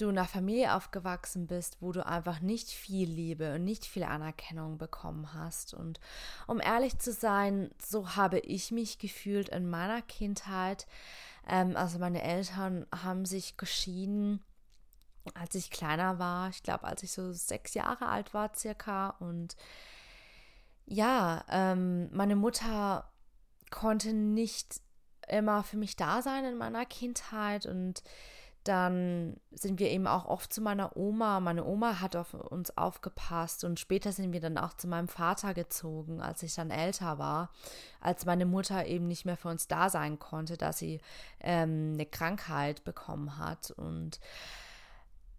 du 0.00 0.08
in 0.08 0.18
einer 0.18 0.26
Familie 0.26 0.74
aufgewachsen 0.74 1.46
bist, 1.46 1.76
wo 1.80 1.92
du 1.92 2.04
einfach 2.04 2.40
nicht 2.40 2.68
viel 2.68 3.08
Liebe 3.08 3.54
und 3.54 3.64
nicht 3.64 3.84
viel 3.84 4.04
Anerkennung 4.04 4.78
bekommen 4.78 5.34
hast. 5.34 5.74
Und 5.74 6.00
um 6.46 6.60
ehrlich 6.60 6.98
zu 6.98 7.12
sein, 7.12 7.70
so 7.80 8.16
habe 8.16 8.38
ich 8.38 8.70
mich 8.70 8.98
gefühlt 8.98 9.48
in 9.48 9.68
meiner 9.68 10.02
Kindheit. 10.02 10.86
Ähm, 11.48 11.76
also 11.76 11.98
meine 11.98 12.22
Eltern 12.22 12.86
haben 12.94 13.24
sich 13.24 13.56
geschieden, 13.56 14.42
als 15.34 15.54
ich 15.54 15.70
kleiner 15.70 16.18
war. 16.18 16.48
Ich 16.48 16.62
glaube, 16.62 16.84
als 16.84 17.02
ich 17.02 17.12
so 17.12 17.32
sechs 17.32 17.74
Jahre 17.74 18.06
alt 18.06 18.34
war 18.34 18.54
circa. 18.54 19.10
Und 19.20 19.56
ja, 20.86 21.44
ähm, 21.48 22.08
meine 22.12 22.36
Mutter 22.36 23.10
konnte 23.70 24.12
nicht 24.12 24.80
immer 25.28 25.62
für 25.62 25.76
mich 25.76 25.96
da 25.96 26.22
sein 26.22 26.44
in 26.44 26.56
meiner 26.56 26.84
Kindheit 26.86 27.66
und 27.66 28.02
dann 28.64 29.40
sind 29.52 29.78
wir 29.80 29.88
eben 29.90 30.06
auch 30.06 30.26
oft 30.26 30.52
zu 30.52 30.60
meiner 30.60 30.96
Oma. 30.96 31.40
Meine 31.40 31.64
Oma 31.64 32.00
hat 32.00 32.14
auf 32.14 32.34
uns 32.34 32.76
aufgepasst 32.76 33.64
und 33.64 33.80
später 33.80 34.12
sind 34.12 34.32
wir 34.32 34.40
dann 34.40 34.58
auch 34.58 34.74
zu 34.74 34.86
meinem 34.86 35.08
Vater 35.08 35.54
gezogen, 35.54 36.20
als 36.20 36.42
ich 36.42 36.54
dann 36.54 36.70
älter 36.70 37.18
war, 37.18 37.50
als 38.00 38.26
meine 38.26 38.44
Mutter 38.44 38.86
eben 38.86 39.06
nicht 39.06 39.24
mehr 39.24 39.38
für 39.38 39.48
uns 39.48 39.66
da 39.66 39.88
sein 39.88 40.18
konnte, 40.18 40.58
dass 40.58 40.78
sie 40.78 41.00
ähm, 41.40 41.92
eine 41.94 42.04
Krankheit 42.04 42.84
bekommen 42.84 43.38
hat. 43.38 43.70
Und 43.70 44.20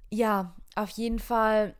ja, 0.09 0.55
auf 0.75 0.89
jeden 0.89 1.19
Fall, 1.19 1.75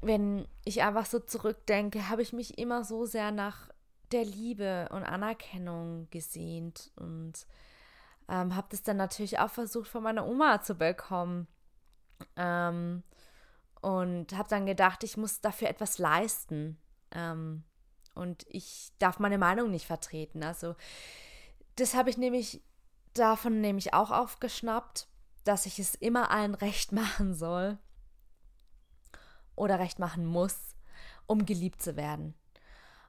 wenn 0.00 0.48
ich 0.64 0.82
einfach 0.82 1.06
so 1.06 1.18
zurückdenke, 1.18 2.08
habe 2.08 2.22
ich 2.22 2.32
mich 2.32 2.58
immer 2.58 2.84
so 2.84 3.04
sehr 3.04 3.30
nach 3.30 3.68
der 4.10 4.24
Liebe 4.24 4.88
und 4.90 5.04
Anerkennung 5.04 6.08
gesehnt 6.10 6.92
und 6.96 7.46
ähm, 8.28 8.54
habe 8.54 8.68
das 8.70 8.82
dann 8.82 8.96
natürlich 8.96 9.38
auch 9.38 9.50
versucht 9.50 9.88
von 9.88 10.02
meiner 10.02 10.26
Oma 10.26 10.62
zu 10.62 10.74
bekommen. 10.74 11.48
Ähm, 12.36 13.02
und 13.80 14.36
habe 14.36 14.48
dann 14.48 14.66
gedacht, 14.66 15.04
ich 15.04 15.16
muss 15.16 15.40
dafür 15.40 15.68
etwas 15.68 15.98
leisten. 15.98 16.78
Ähm, 17.12 17.64
und 18.14 18.44
ich 18.48 18.92
darf 18.98 19.18
meine 19.18 19.38
Meinung 19.38 19.70
nicht 19.70 19.86
vertreten. 19.86 20.42
Also 20.42 20.74
das 21.76 21.94
habe 21.94 22.10
ich 22.10 22.18
nämlich 22.18 22.62
davon 23.14 23.60
nämlich 23.60 23.94
auch 23.94 24.10
aufgeschnappt, 24.10 25.08
dass 25.44 25.66
ich 25.66 25.78
es 25.78 25.94
immer 25.94 26.30
allen 26.30 26.54
recht 26.54 26.92
machen 26.92 27.34
soll 27.34 27.78
oder 29.54 29.78
recht 29.78 29.98
machen 29.98 30.26
muss, 30.26 30.76
um 31.26 31.46
geliebt 31.46 31.82
zu 31.82 31.96
werden. 31.96 32.34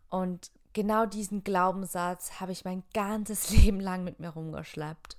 Und 0.10 0.52
genau 0.80 1.06
diesen 1.06 1.44
Glaubenssatz 1.44 2.40
habe 2.40 2.54
ich 2.54 2.64
mein 2.64 2.84
ganzes 2.94 3.50
Leben 3.58 3.82
lang 3.82 4.06
mit 4.06 4.22
mir 4.22 4.30
rumgeschleppt. 4.30 5.18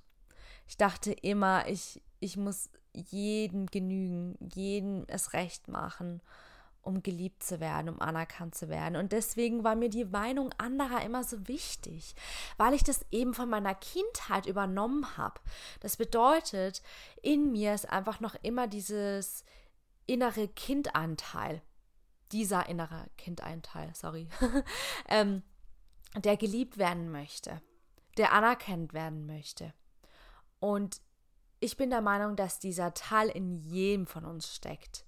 Ich 0.67 0.75
dachte 0.75 1.11
immer, 1.11 1.67
ich, 1.67 2.01
ich 2.19 2.35
muss 2.35 2.71
jedem 2.93 3.67
genügen, 3.67 4.35
jedem 4.39 5.05
es 5.07 5.33
recht 5.33 5.67
machen, 5.67 6.19
um 6.81 7.03
geliebt 7.03 7.43
zu 7.43 7.59
werden, 7.59 7.89
um 7.89 8.01
anerkannt 8.01 8.55
zu 8.55 8.69
werden. 8.69 8.95
Und 8.95 9.11
deswegen 9.11 9.63
war 9.63 9.75
mir 9.75 9.89
die 9.89 10.05
Meinung 10.05 10.51
anderer 10.57 11.03
immer 11.03 11.23
so 11.23 11.47
wichtig, 11.47 12.15
weil 12.57 12.73
ich 12.73 12.83
das 12.83 13.05
eben 13.11 13.35
von 13.35 13.47
meiner 13.47 13.75
Kindheit 13.75 14.47
übernommen 14.47 15.15
habe. 15.15 15.39
Das 15.79 15.95
bedeutet, 15.95 16.81
in 17.21 17.51
mir 17.51 17.75
ist 17.75 17.87
einfach 17.87 18.19
noch 18.19 18.33
immer 18.41 18.65
dieses 18.65 19.45
innere 20.07 20.47
Kindanteil 20.47 21.61
dieser 22.31 22.67
innere 22.69 23.05
Kindeinteil, 23.17 23.91
sorry, 23.93 24.27
ähm, 25.09 25.43
der 26.17 26.37
geliebt 26.37 26.77
werden 26.77 27.11
möchte, 27.11 27.61
der 28.17 28.33
anerkannt 28.33 28.93
werden 28.93 29.25
möchte. 29.25 29.73
Und 30.59 31.01
ich 31.59 31.77
bin 31.77 31.89
der 31.89 32.01
Meinung, 32.01 32.35
dass 32.35 32.59
dieser 32.59 32.93
Teil 32.93 33.29
in 33.29 33.55
jedem 33.55 34.07
von 34.07 34.25
uns 34.25 34.53
steckt. 34.53 35.05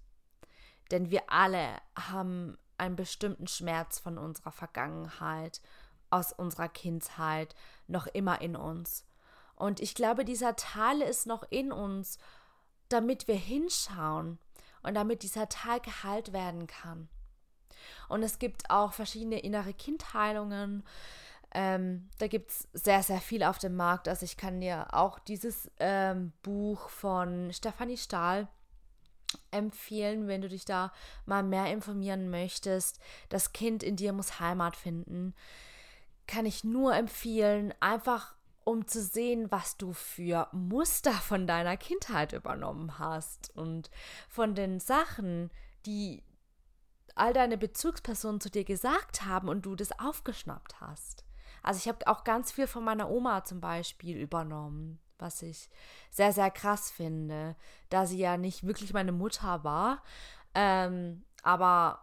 Denn 0.91 1.09
wir 1.09 1.23
alle 1.31 1.77
haben 1.97 2.57
einen 2.77 2.95
bestimmten 2.95 3.47
Schmerz 3.47 3.99
von 3.99 4.17
unserer 4.17 4.51
Vergangenheit, 4.51 5.61
aus 6.09 6.31
unserer 6.31 6.69
Kindheit, 6.69 7.55
noch 7.87 8.07
immer 8.07 8.41
in 8.41 8.55
uns. 8.55 9.05
Und 9.55 9.79
ich 9.79 9.95
glaube, 9.95 10.25
dieser 10.25 10.55
Teil 10.55 11.01
ist 11.01 11.25
noch 11.25 11.43
in 11.49 11.71
uns, 11.71 12.17
damit 12.89 13.27
wir 13.27 13.35
hinschauen 13.35 14.39
und 14.83 14.93
damit 14.93 15.23
dieser 15.23 15.49
Teil 15.49 15.79
geheilt 15.79 16.33
werden 16.33 16.67
kann. 16.67 17.09
Und 18.09 18.23
es 18.23 18.39
gibt 18.39 18.69
auch 18.69 18.93
verschiedene 18.93 19.39
innere 19.39 19.73
Kindheilungen. 19.73 20.83
Ähm, 21.53 22.09
da 22.17 22.27
gibt 22.27 22.49
es 22.49 22.67
sehr, 22.73 23.03
sehr 23.03 23.21
viel 23.21 23.43
auf 23.43 23.59
dem 23.59 23.75
Markt. 23.75 24.07
Also 24.07 24.25
ich 24.25 24.37
kann 24.37 24.59
dir 24.59 24.93
auch 24.93 25.19
dieses 25.19 25.69
ähm, 25.79 26.33
Buch 26.41 26.89
von 26.89 27.51
Stefanie 27.53 27.97
Stahl 27.97 28.47
empfehlen, 29.51 30.27
wenn 30.27 30.41
du 30.41 30.49
dich 30.49 30.65
da 30.65 30.91
mal 31.25 31.43
mehr 31.43 31.67
informieren 31.67 32.29
möchtest. 32.29 32.99
Das 33.29 33.53
Kind 33.53 33.83
in 33.83 33.95
dir 33.95 34.13
muss 34.13 34.39
Heimat 34.39 34.75
finden. 34.75 35.33
Kann 36.27 36.45
ich 36.45 36.63
nur 36.63 36.95
empfehlen, 36.95 37.73
einfach 37.79 38.35
um 38.63 38.87
zu 38.87 39.01
sehen, 39.01 39.51
was 39.51 39.77
du 39.77 39.93
für 39.93 40.47
Muster 40.51 41.11
von 41.11 41.47
deiner 41.47 41.77
Kindheit 41.77 42.33
übernommen 42.33 42.97
hast 42.97 43.51
und 43.55 43.89
von 44.29 44.55
den 44.55 44.79
Sachen, 44.79 45.51
die 45.85 46.23
all 47.15 47.33
deine 47.33 47.57
Bezugspersonen 47.57 48.41
zu 48.41 48.49
dir 48.49 48.63
gesagt 48.63 49.25
haben 49.25 49.49
und 49.49 49.65
du 49.65 49.75
das 49.75 49.97
aufgeschnappt 49.99 50.81
hast. 50.81 51.25
Also 51.61 51.77
ich 51.77 51.87
habe 51.87 52.07
auch 52.07 52.23
ganz 52.23 52.51
viel 52.51 52.67
von 52.67 52.83
meiner 52.83 53.09
Oma 53.09 53.43
zum 53.43 53.61
Beispiel 53.61 54.17
übernommen, 54.17 54.99
was 55.19 55.41
ich 55.41 55.69
sehr, 56.09 56.33
sehr 56.33 56.51
krass 56.51 56.91
finde, 56.91 57.55
da 57.89 58.05
sie 58.05 58.17
ja 58.17 58.37
nicht 58.37 58.65
wirklich 58.65 58.93
meine 58.93 59.11
Mutter 59.11 59.63
war, 59.63 60.03
ähm, 60.53 61.23
aber 61.43 62.01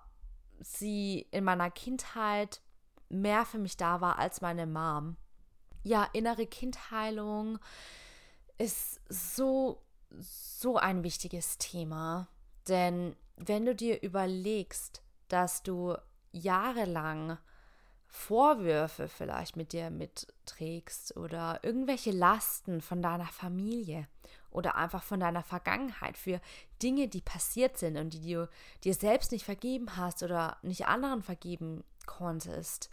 sie 0.60 1.26
in 1.30 1.44
meiner 1.44 1.70
Kindheit 1.70 2.60
mehr 3.08 3.44
für 3.44 3.58
mich 3.58 3.76
da 3.76 4.00
war 4.00 4.18
als 4.18 4.40
meine 4.40 4.66
Mom 4.66 5.16
ja, 5.82 6.08
innere 6.12 6.46
Kindheilung 6.46 7.58
ist 8.58 9.00
so, 9.08 9.82
so 10.18 10.76
ein 10.76 11.02
wichtiges 11.02 11.58
Thema. 11.58 12.28
Denn 12.68 13.16
wenn 13.46 13.64
du 13.64 13.74
dir 13.74 14.02
überlegst, 14.02 15.02
dass 15.28 15.62
du 15.62 15.96
jahrelang 16.32 17.38
Vorwürfe 18.06 19.08
vielleicht 19.08 19.56
mit 19.56 19.72
dir 19.72 19.90
mitträgst 19.90 21.16
oder 21.16 21.60
irgendwelche 21.62 22.10
Lasten 22.10 22.80
von 22.80 23.02
deiner 23.02 23.26
Familie 23.26 24.08
oder 24.50 24.74
einfach 24.74 25.02
von 25.02 25.20
deiner 25.20 25.44
Vergangenheit 25.44 26.18
für 26.18 26.40
Dinge, 26.82 27.08
die 27.08 27.20
passiert 27.20 27.78
sind 27.78 27.96
und 27.96 28.14
die 28.14 28.34
du 28.34 28.48
dir 28.82 28.94
selbst 28.94 29.32
nicht 29.32 29.44
vergeben 29.44 29.96
hast 29.96 30.22
oder 30.22 30.58
nicht 30.62 30.86
anderen 30.86 31.22
vergeben 31.22 31.84
konntest, 32.04 32.90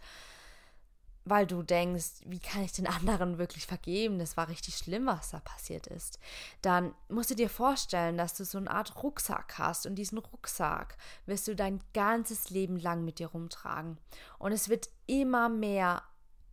weil 1.28 1.46
du 1.46 1.62
denkst, 1.62 2.22
wie 2.24 2.38
kann 2.38 2.62
ich 2.62 2.72
den 2.72 2.86
anderen 2.86 3.38
wirklich 3.38 3.66
vergeben? 3.66 4.18
Das 4.18 4.36
war 4.36 4.48
richtig 4.48 4.76
schlimm, 4.76 5.06
was 5.06 5.30
da 5.30 5.40
passiert 5.40 5.86
ist. 5.86 6.18
Dann 6.62 6.94
musst 7.08 7.30
du 7.30 7.34
dir 7.34 7.50
vorstellen, 7.50 8.16
dass 8.16 8.34
du 8.34 8.44
so 8.44 8.58
eine 8.58 8.70
Art 8.70 9.02
Rucksack 9.02 9.58
hast 9.58 9.86
und 9.86 9.96
diesen 9.96 10.18
Rucksack 10.18 10.96
wirst 11.26 11.48
du 11.48 11.56
dein 11.56 11.80
ganzes 11.94 12.50
Leben 12.50 12.78
lang 12.78 13.04
mit 13.04 13.18
dir 13.18 13.28
rumtragen. 13.28 13.98
Und 14.38 14.52
es 14.52 14.68
wird 14.68 14.88
immer 15.06 15.48
mehr, 15.48 16.02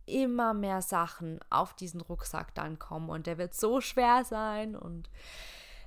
immer 0.06 0.54
mehr 0.54 0.82
Sachen 0.82 1.40
auf 1.50 1.74
diesen 1.74 2.00
Rucksack 2.00 2.54
dann 2.54 2.78
kommen 2.78 3.10
und 3.10 3.26
der 3.26 3.38
wird 3.38 3.54
so 3.54 3.80
schwer 3.80 4.24
sein 4.24 4.76
und 4.76 5.10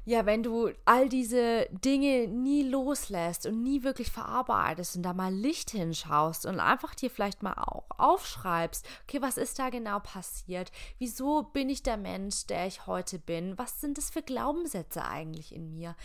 ja, 0.10 0.26
wenn 0.26 0.42
du 0.42 0.72
all 0.86 1.08
diese 1.08 1.68
Dinge 1.70 2.28
nie 2.28 2.64
loslässt 2.64 3.46
und 3.46 3.62
nie 3.62 3.84
wirklich 3.84 4.10
verarbeitest 4.10 4.96
und 4.96 5.04
da 5.04 5.14
mal 5.14 5.32
Licht 5.32 5.70
hinschaust 5.70 6.48
und 6.48 6.60
einfach 6.60 6.96
dir 6.96 7.12
vielleicht 7.12 7.44
mal 7.44 7.54
auch 7.54 7.86
aufschreibst, 7.96 8.88
okay, 9.04 9.22
was 9.22 9.38
ist 9.38 9.60
da 9.60 9.70
genau 9.70 10.00
passiert? 10.00 10.72
Wieso 10.98 11.44
bin 11.44 11.70
ich 11.70 11.84
der 11.84 11.98
Mensch, 11.98 12.48
der 12.48 12.66
ich 12.66 12.88
heute 12.88 13.20
bin? 13.20 13.56
Was 13.60 13.82
sind 13.82 14.00
das 14.00 14.10
für 14.10 14.24
Glaubenssätze 14.24 15.06
eigentlich 15.06 15.54
in 15.54 15.70
mir? 15.76 15.96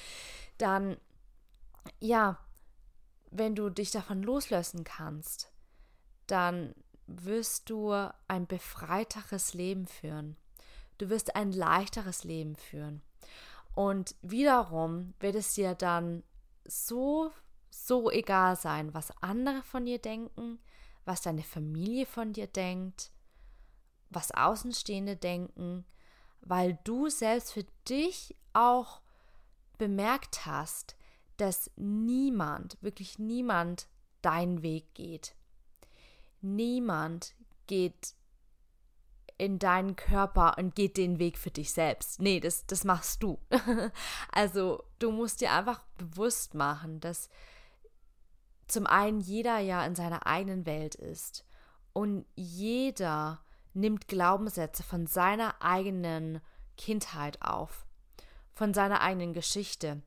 Dann, 0.58 0.98
ja, 1.98 2.38
wenn 3.30 3.54
du 3.54 3.70
dich 3.70 3.90
davon 3.90 4.22
loslösen 4.22 4.84
kannst, 4.84 5.50
dann 6.26 6.74
wirst 7.06 7.70
du 7.70 7.94
ein 8.28 8.46
befreiteres 8.46 9.54
Leben 9.54 9.86
führen. 9.86 10.36
Du 10.98 11.08
wirst 11.08 11.36
ein 11.36 11.52
leichteres 11.52 12.22
Leben 12.22 12.54
führen. 12.54 13.00
Und 13.74 14.14
wiederum 14.22 15.14
wird 15.20 15.34
es 15.34 15.54
dir 15.54 15.74
dann 15.74 16.22
so, 16.64 17.30
so 17.70 18.10
egal 18.10 18.56
sein, 18.56 18.94
was 18.94 19.10
andere 19.20 19.62
von 19.62 19.84
dir 19.84 19.98
denken, 19.98 20.58
was 21.04 21.22
deine 21.22 21.42
Familie 21.42 22.06
von 22.06 22.32
dir 22.32 22.46
denkt, 22.46 23.10
was 24.10 24.30
Außenstehende 24.30 25.16
denken, 25.16 25.84
weil 26.40 26.78
du 26.84 27.08
selbst 27.08 27.52
für 27.52 27.64
dich 27.88 28.36
auch 28.52 29.00
bemerkt 29.76 30.46
hast, 30.46 30.96
dass 31.36 31.70
niemand, 31.76 32.78
wirklich 32.80 33.18
niemand 33.18 33.88
deinen 34.22 34.62
Weg 34.62 34.94
geht. 34.94 35.34
Niemand 36.40 37.34
geht 37.66 38.14
in 39.36 39.58
deinen 39.58 39.96
Körper 39.96 40.56
und 40.58 40.74
geht 40.74 40.96
den 40.96 41.18
Weg 41.18 41.38
für 41.38 41.50
dich 41.50 41.72
selbst. 41.72 42.20
Nee, 42.20 42.40
das, 42.40 42.66
das 42.66 42.84
machst 42.84 43.22
du. 43.22 43.38
also 44.32 44.84
du 44.98 45.10
musst 45.10 45.40
dir 45.40 45.52
einfach 45.52 45.82
bewusst 45.98 46.54
machen, 46.54 47.00
dass 47.00 47.28
zum 48.66 48.86
einen 48.86 49.20
jeder 49.20 49.58
ja 49.58 49.84
in 49.84 49.94
seiner 49.94 50.26
eigenen 50.26 50.66
Welt 50.66 50.94
ist 50.94 51.44
und 51.92 52.26
jeder 52.34 53.40
nimmt 53.74 54.08
Glaubenssätze 54.08 54.82
von 54.82 55.06
seiner 55.06 55.60
eigenen 55.60 56.40
Kindheit 56.76 57.42
auf, 57.42 57.86
von 58.52 58.72
seiner 58.72 59.00
eigenen 59.00 59.32
Geschichte 59.32 60.02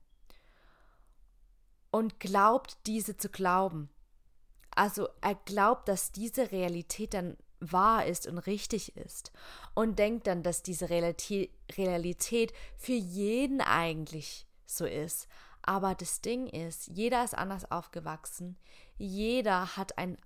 und 1.92 2.20
glaubt 2.20 2.78
diese 2.88 3.18
zu 3.18 3.30
glauben. 3.30 3.90
Also 4.72 5.10
er 5.22 5.36
glaubt, 5.36 5.88
dass 5.88 6.12
diese 6.12 6.52
Realität 6.52 7.14
dann 7.14 7.38
wahr 7.60 8.06
ist 8.06 8.28
und 8.28 8.38
richtig 8.40 8.96
ist 8.96 9.32
und 9.74 10.00
denkt 10.00 10.28
dann, 10.28 10.44
dass 10.44 10.64
diese 10.64 10.90
Realität 10.90 12.54
für 12.78 12.94
jeden 12.94 13.62
eigentlich 13.62 14.48
so 14.66 14.86
ist. 14.86 15.28
Aber 15.62 15.96
das 15.96 16.22
Ding 16.22 16.48
ist, 16.48 16.88
jeder 16.88 17.24
ist 17.24 17.36
anders 17.36 17.70
aufgewachsen, 17.72 18.58
jeder 18.98 19.76
hat 19.76 19.98
einen 19.98 20.18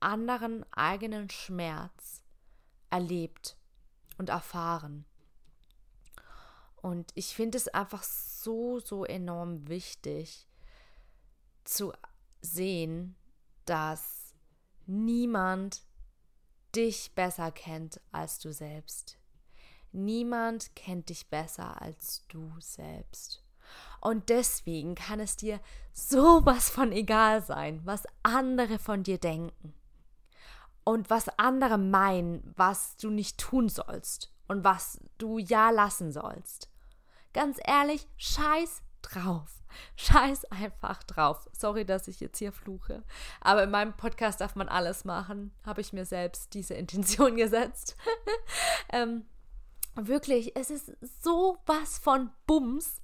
anderen 0.00 0.64
eigenen 0.72 1.28
Schmerz 1.28 2.22
erlebt 2.90 3.56
und 4.16 4.30
erfahren. 4.30 5.04
Und 6.76 7.10
ich 7.14 7.34
finde 7.34 7.58
es 7.58 7.68
einfach 7.68 8.02
so, 8.02 8.78
so 8.78 9.04
enorm 9.04 9.68
wichtig 9.68 10.48
zu 11.64 11.92
sehen, 12.40 13.16
dass 13.64 14.34
niemand 14.86 15.82
dich 16.74 17.14
besser 17.14 17.50
kennt 17.50 18.00
als 18.12 18.38
du 18.38 18.52
selbst. 18.52 19.18
Niemand 19.92 20.74
kennt 20.76 21.08
dich 21.08 21.28
besser 21.28 21.80
als 21.80 22.26
du 22.28 22.52
selbst. 22.60 23.42
Und 24.00 24.28
deswegen 24.28 24.94
kann 24.94 25.20
es 25.20 25.36
dir 25.36 25.60
sowas 25.92 26.70
von 26.70 26.92
egal 26.92 27.42
sein, 27.42 27.80
was 27.84 28.04
andere 28.22 28.78
von 28.78 29.02
dir 29.02 29.18
denken. 29.18 29.74
Und 30.84 31.10
was 31.10 31.28
andere 31.38 31.78
meinen, 31.78 32.54
was 32.56 32.96
du 32.96 33.10
nicht 33.10 33.38
tun 33.38 33.68
sollst 33.68 34.32
und 34.46 34.64
was 34.64 35.00
du 35.18 35.38
ja 35.38 35.70
lassen 35.70 36.12
sollst. 36.12 36.70
Ganz 37.34 37.58
ehrlich, 37.64 38.08
scheiß 38.16 38.82
drauf. 39.08 39.62
Scheiß 39.96 40.46
einfach 40.46 41.02
drauf. 41.02 41.48
Sorry, 41.52 41.84
dass 41.84 42.08
ich 42.08 42.20
jetzt 42.20 42.38
hier 42.38 42.52
fluche. 42.52 43.02
Aber 43.40 43.62
in 43.62 43.70
meinem 43.70 43.96
Podcast 43.96 44.40
darf 44.40 44.56
man 44.56 44.68
alles 44.68 45.04
machen. 45.04 45.52
Habe 45.64 45.80
ich 45.80 45.92
mir 45.92 46.04
selbst 46.04 46.54
diese 46.54 46.74
Intention 46.74 47.36
gesetzt. 47.36 47.96
ähm, 48.92 49.26
wirklich, 49.94 50.56
es 50.56 50.70
ist 50.70 50.92
so 51.22 51.58
was 51.66 51.98
von 51.98 52.30
Bums, 52.46 53.00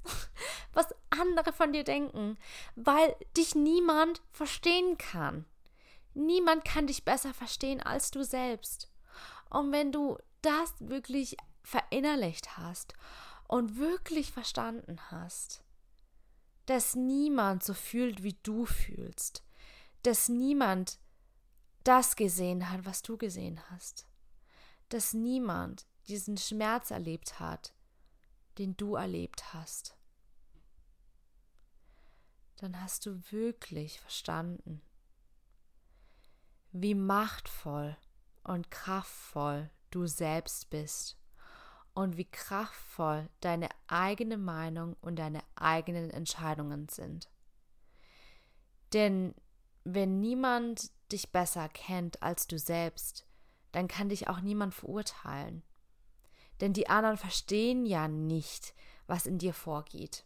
was 0.72 0.94
andere 1.10 1.52
von 1.52 1.72
dir 1.72 1.84
denken, 1.84 2.38
weil 2.76 3.14
dich 3.36 3.54
niemand 3.54 4.22
verstehen 4.30 4.98
kann. 4.98 5.44
Niemand 6.14 6.64
kann 6.64 6.86
dich 6.86 7.04
besser 7.04 7.34
verstehen 7.34 7.80
als 7.80 8.10
du 8.10 8.22
selbst. 8.22 8.90
Und 9.50 9.72
wenn 9.72 9.92
du 9.92 10.18
das 10.42 10.74
wirklich 10.78 11.36
verinnerlicht 11.62 12.56
hast 12.56 12.94
und 13.48 13.78
wirklich 13.78 14.30
verstanden 14.32 14.98
hast, 15.10 15.63
dass 16.66 16.94
niemand 16.94 17.62
so 17.62 17.74
fühlt, 17.74 18.22
wie 18.22 18.36
du 18.42 18.64
fühlst, 18.64 19.44
dass 20.02 20.28
niemand 20.28 20.98
das 21.84 22.16
gesehen 22.16 22.70
hat, 22.70 22.84
was 22.84 23.02
du 23.02 23.18
gesehen 23.18 23.60
hast, 23.70 24.06
dass 24.88 25.12
niemand 25.12 25.86
diesen 26.08 26.36
Schmerz 26.36 26.90
erlebt 26.90 27.40
hat, 27.40 27.74
den 28.58 28.76
du 28.76 28.94
erlebt 28.94 29.52
hast, 29.52 29.96
dann 32.56 32.80
hast 32.80 33.04
du 33.06 33.20
wirklich 33.30 34.00
verstanden, 34.00 34.80
wie 36.72 36.94
machtvoll 36.94 37.96
und 38.42 38.70
kraftvoll 38.70 39.70
du 39.90 40.06
selbst 40.06 40.70
bist 40.70 41.18
und 41.94 42.16
wie 42.16 42.24
kraftvoll 42.24 43.28
deine 43.40 43.68
eigene 43.86 44.36
Meinung 44.36 44.96
und 45.00 45.16
deine 45.18 45.40
eigenen 45.54 46.10
Entscheidungen 46.10 46.88
sind. 46.88 47.30
Denn 48.92 49.34
wenn 49.84 50.20
niemand 50.20 50.90
dich 51.12 51.30
besser 51.30 51.68
kennt 51.68 52.22
als 52.22 52.46
du 52.46 52.58
selbst, 52.58 53.26
dann 53.72 53.88
kann 53.88 54.08
dich 54.08 54.28
auch 54.28 54.40
niemand 54.40 54.74
verurteilen. 54.74 55.62
Denn 56.60 56.72
die 56.72 56.88
anderen 56.88 57.16
verstehen 57.16 57.86
ja 57.86 58.08
nicht, 58.08 58.74
was 59.06 59.26
in 59.26 59.38
dir 59.38 59.52
vorgeht. 59.52 60.24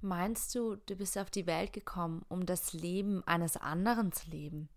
Meinst 0.00 0.54
du, 0.54 0.76
du 0.76 0.96
bist 0.96 1.16
auf 1.16 1.30
die 1.30 1.46
Welt 1.46 1.72
gekommen, 1.72 2.24
um 2.28 2.44
das 2.44 2.72
Leben 2.72 3.26
eines 3.26 3.56
anderen 3.56 4.12
zu 4.12 4.30
leben? 4.30 4.68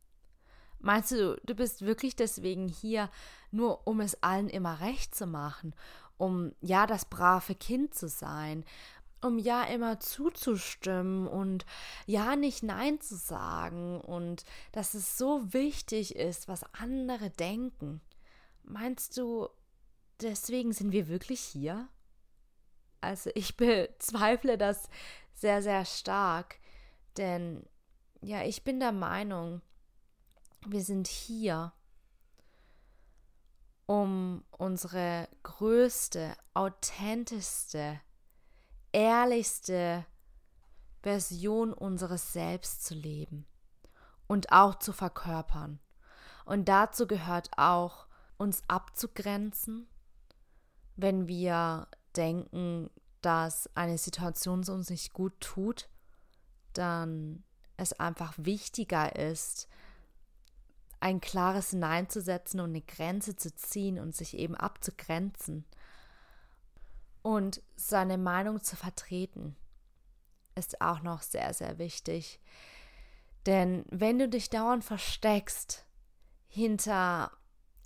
Meinst 0.79 1.11
du, 1.11 1.39
du 1.43 1.55
bist 1.55 1.81
wirklich 1.81 2.15
deswegen 2.15 2.67
hier, 2.67 3.09
nur 3.51 3.87
um 3.87 3.99
es 3.99 4.21
allen 4.21 4.49
immer 4.49 4.79
recht 4.79 5.15
zu 5.15 5.25
machen, 5.25 5.73
um 6.17 6.53
ja 6.61 6.87
das 6.87 7.05
brave 7.05 7.55
Kind 7.55 7.93
zu 7.93 8.07
sein, 8.07 8.63
um 9.21 9.39
ja 9.39 9.63
immer 9.63 9.99
zuzustimmen 9.99 11.27
und 11.27 11.65
ja 12.05 12.35
nicht 12.35 12.63
Nein 12.63 13.01
zu 13.01 13.15
sagen 13.15 13.99
und 14.01 14.43
dass 14.71 14.93
es 14.93 15.17
so 15.17 15.53
wichtig 15.53 16.15
ist, 16.15 16.47
was 16.47 16.63
andere 16.73 17.29
denken? 17.31 18.01
Meinst 18.63 19.17
du, 19.17 19.49
deswegen 20.21 20.73
sind 20.73 20.91
wir 20.91 21.07
wirklich 21.07 21.39
hier? 21.39 21.87
Also 23.01 23.31
ich 23.33 23.57
bezweifle 23.57 24.57
das 24.57 24.89
sehr, 25.33 25.61
sehr 25.61 25.85
stark, 25.85 26.59
denn 27.17 27.65
ja, 28.21 28.43
ich 28.43 28.63
bin 28.63 28.79
der 28.79 28.91
Meinung, 28.91 29.61
wir 30.71 30.83
sind 30.83 31.07
hier, 31.07 31.73
um 33.85 34.43
unsere 34.51 35.29
größte, 35.43 36.35
authentischste, 36.53 38.01
ehrlichste 38.91 40.05
Version 41.01 41.73
unseres 41.73 42.33
Selbst 42.33 42.85
zu 42.85 42.93
leben 42.95 43.45
und 44.27 44.51
auch 44.51 44.75
zu 44.75 44.91
verkörpern. 44.91 45.79
Und 46.45 46.67
dazu 46.67 47.07
gehört 47.07 47.49
auch, 47.57 48.07
uns 48.37 48.61
abzugrenzen, 48.67 49.87
wenn 50.95 51.27
wir 51.27 51.87
denken, 52.15 52.89
dass 53.21 53.69
eine 53.75 53.97
Situation 53.97 54.63
uns 54.67 54.89
nicht 54.89 55.13
gut 55.13 55.39
tut, 55.39 55.89
dann 56.73 57.43
es 57.77 57.93
einfach 57.93 58.33
wichtiger 58.37 59.15
ist, 59.15 59.67
ein 60.99 61.21
klares 61.21 61.73
Nein 61.73 62.09
zu 62.09 62.21
setzen 62.21 62.59
und 62.59 62.69
eine 62.69 62.81
Grenze 62.81 63.35
zu 63.35 63.53
ziehen 63.55 63.99
und 63.99 64.15
sich 64.15 64.37
eben 64.37 64.55
abzugrenzen 64.55 65.65
und 67.27 67.61
seine 67.75 68.17
Meinung 68.17 68.63
zu 68.63 68.77
vertreten, 68.77 69.57
ist 70.55 70.81
auch 70.81 71.01
noch 71.01 71.21
sehr, 71.21 71.53
sehr 71.53 71.77
wichtig. 71.77 72.39
Denn 73.45 73.85
wenn 73.89 74.17
du 74.17 74.29
dich 74.29 74.49
dauernd 74.49 74.83
versteckst 74.83 75.85
hinter 76.47 77.31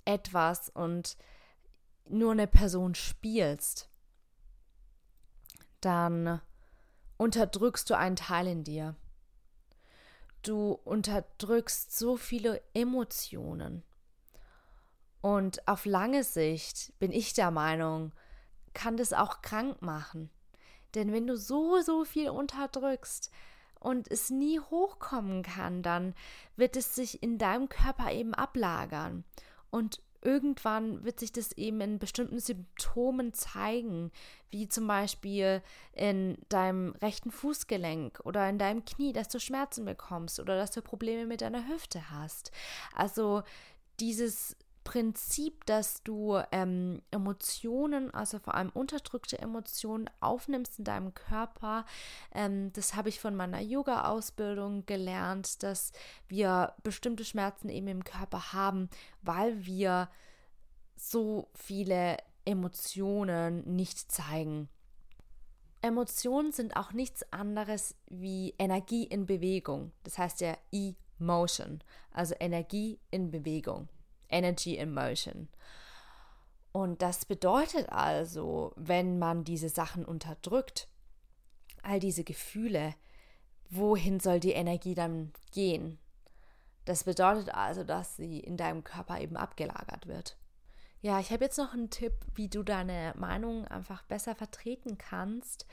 etwas 0.04 0.68
und 0.70 1.16
nur 2.08 2.32
eine 2.32 2.46
Person 2.46 2.94
spielst, 2.94 3.88
dann 5.80 6.40
unterdrückst 7.16 7.90
du 7.90 7.96
einen 7.96 8.16
Teil 8.16 8.46
in 8.46 8.64
dir. 8.64 8.94
Du 10.42 10.72
unterdrückst 10.84 11.96
so 11.96 12.16
viele 12.16 12.60
Emotionen. 12.74 13.82
Und 15.20 15.66
auf 15.68 15.84
lange 15.84 16.24
Sicht 16.24 16.92
bin 16.98 17.12
ich 17.12 17.32
der 17.32 17.52
Meinung, 17.52 18.12
kann 18.74 18.96
das 18.96 19.12
auch 19.12 19.40
krank 19.40 19.80
machen. 19.82 20.30
Denn 20.94 21.12
wenn 21.12 21.26
du 21.26 21.36
so, 21.36 21.80
so 21.80 22.04
viel 22.04 22.28
unterdrückst 22.28 23.30
und 23.78 24.10
es 24.10 24.30
nie 24.30 24.58
hochkommen 24.58 25.42
kann, 25.42 25.82
dann 25.82 26.14
wird 26.56 26.76
es 26.76 26.94
sich 26.94 27.22
in 27.22 27.38
deinem 27.38 27.68
Körper 27.68 28.12
eben 28.12 28.34
ablagern. 28.34 29.24
Und 29.70 30.02
irgendwann 30.22 31.04
wird 31.04 31.20
sich 31.20 31.32
das 31.32 31.52
eben 31.52 31.80
in 31.80 31.98
bestimmten 31.98 32.38
Symptomen 32.38 33.34
zeigen, 33.34 34.10
wie 34.50 34.68
zum 34.68 34.86
Beispiel 34.86 35.62
in 35.92 36.38
deinem 36.48 36.92
rechten 37.02 37.30
Fußgelenk 37.30 38.20
oder 38.24 38.48
in 38.48 38.58
deinem 38.58 38.84
Knie, 38.84 39.12
dass 39.12 39.28
du 39.28 39.40
Schmerzen 39.40 39.84
bekommst 39.84 40.40
oder 40.40 40.56
dass 40.56 40.70
du 40.70 40.80
Probleme 40.80 41.26
mit 41.26 41.40
deiner 41.40 41.66
Hüfte 41.68 42.10
hast. 42.10 42.52
Also 42.94 43.42
dieses 44.00 44.56
Prinzip, 44.84 45.64
dass 45.66 46.02
du 46.02 46.38
ähm, 46.50 47.02
Emotionen, 47.10 48.12
also 48.12 48.38
vor 48.38 48.54
allem 48.54 48.70
unterdrückte 48.70 49.38
Emotionen, 49.38 50.10
aufnimmst 50.20 50.78
in 50.78 50.84
deinem 50.84 51.14
Körper. 51.14 51.84
Ähm, 52.34 52.72
das 52.72 52.94
habe 52.94 53.08
ich 53.08 53.20
von 53.20 53.34
meiner 53.34 53.60
Yoga-Ausbildung 53.60 54.84
gelernt, 54.86 55.62
dass 55.62 55.92
wir 56.28 56.74
bestimmte 56.82 57.24
Schmerzen 57.24 57.68
eben 57.68 57.88
im 57.88 58.04
Körper 58.04 58.52
haben, 58.52 58.88
weil 59.22 59.64
wir 59.64 60.08
so 60.96 61.48
viele 61.54 62.16
Emotionen 62.44 63.76
nicht 63.76 64.10
zeigen. 64.10 64.68
Emotionen 65.80 66.52
sind 66.52 66.76
auch 66.76 66.92
nichts 66.92 67.24
anderes 67.32 67.96
wie 68.08 68.54
Energie 68.58 69.04
in 69.04 69.26
Bewegung. 69.26 69.92
Das 70.04 70.16
heißt 70.16 70.40
ja 70.40 70.56
Emotion, 70.70 71.82
also 72.12 72.34
Energie 72.38 73.00
in 73.10 73.32
Bewegung. 73.32 73.88
Energy 74.32 74.76
in 74.76 74.92
Motion. 74.92 75.48
Und 76.72 77.02
das 77.02 77.26
bedeutet 77.26 77.90
also, 77.90 78.72
wenn 78.76 79.18
man 79.18 79.44
diese 79.44 79.68
Sachen 79.68 80.04
unterdrückt, 80.04 80.88
all 81.82 82.00
diese 82.00 82.24
Gefühle, 82.24 82.94
wohin 83.68 84.20
soll 84.20 84.40
die 84.40 84.52
Energie 84.52 84.94
dann 84.94 85.32
gehen? 85.52 85.98
Das 86.84 87.04
bedeutet 87.04 87.54
also, 87.54 87.84
dass 87.84 88.16
sie 88.16 88.40
in 88.40 88.56
deinem 88.56 88.84
Körper 88.84 89.20
eben 89.20 89.36
abgelagert 89.36 90.06
wird. 90.06 90.36
Ja, 91.00 91.20
ich 91.20 91.30
habe 91.30 91.44
jetzt 91.44 91.58
noch 91.58 91.72
einen 91.72 91.90
Tipp, 91.90 92.14
wie 92.34 92.48
du 92.48 92.62
deine 92.62 93.12
Meinung 93.16 93.66
einfach 93.66 94.02
besser 94.04 94.34
vertreten 94.34 94.98
kannst. 94.98 95.66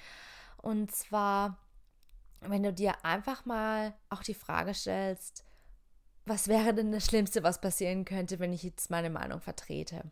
Und 0.58 0.92
zwar, 0.92 1.58
wenn 2.42 2.64
du 2.64 2.74
dir 2.74 3.06
einfach 3.06 3.46
mal 3.46 3.94
auch 4.10 4.24
die 4.24 4.34
Frage 4.34 4.74
stellst, 4.74 5.46
was 6.30 6.48
wäre 6.48 6.74
denn 6.74 6.92
das 6.92 7.06
Schlimmste, 7.06 7.44
was 7.44 7.60
passieren 7.60 8.06
könnte, 8.06 8.40
wenn 8.40 8.54
ich 8.54 8.64
jetzt 8.64 8.90
meine 8.90 9.10
Meinung 9.10 9.42
vertrete? 9.42 10.04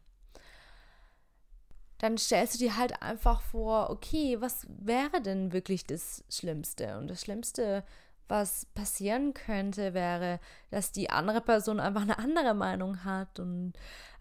Dann 2.00 2.18
stellst 2.18 2.56
du 2.56 2.60
dir 2.60 2.78
halt 2.78 3.02
einfach 3.02 3.42
vor, 3.42 3.90
okay, 3.90 4.40
was 4.40 4.68
wäre 4.70 5.22
denn 5.22 5.54
wirklich 5.54 5.86
das 5.86 6.24
Schlimmste? 6.30 6.98
Und 6.98 7.08
das 7.08 7.22
Schlimmste 7.22 7.84
was 8.28 8.66
passieren 8.66 9.34
könnte, 9.34 9.94
wäre, 9.94 10.40
dass 10.70 10.92
die 10.92 11.10
andere 11.10 11.42
Person 11.42 11.80
einfach 11.80 12.02
eine 12.02 12.18
andere 12.20 12.54
Meinung 12.54 13.04
hat 13.04 13.40
und 13.40 13.74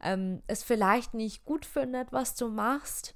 ähm, 0.03 0.43
es 0.47 0.63
vielleicht 0.63 1.15
nicht 1.15 1.45
gut 1.45 1.65
findet, 1.65 2.13
was 2.13 2.35
du 2.35 2.49
machst. 2.49 3.15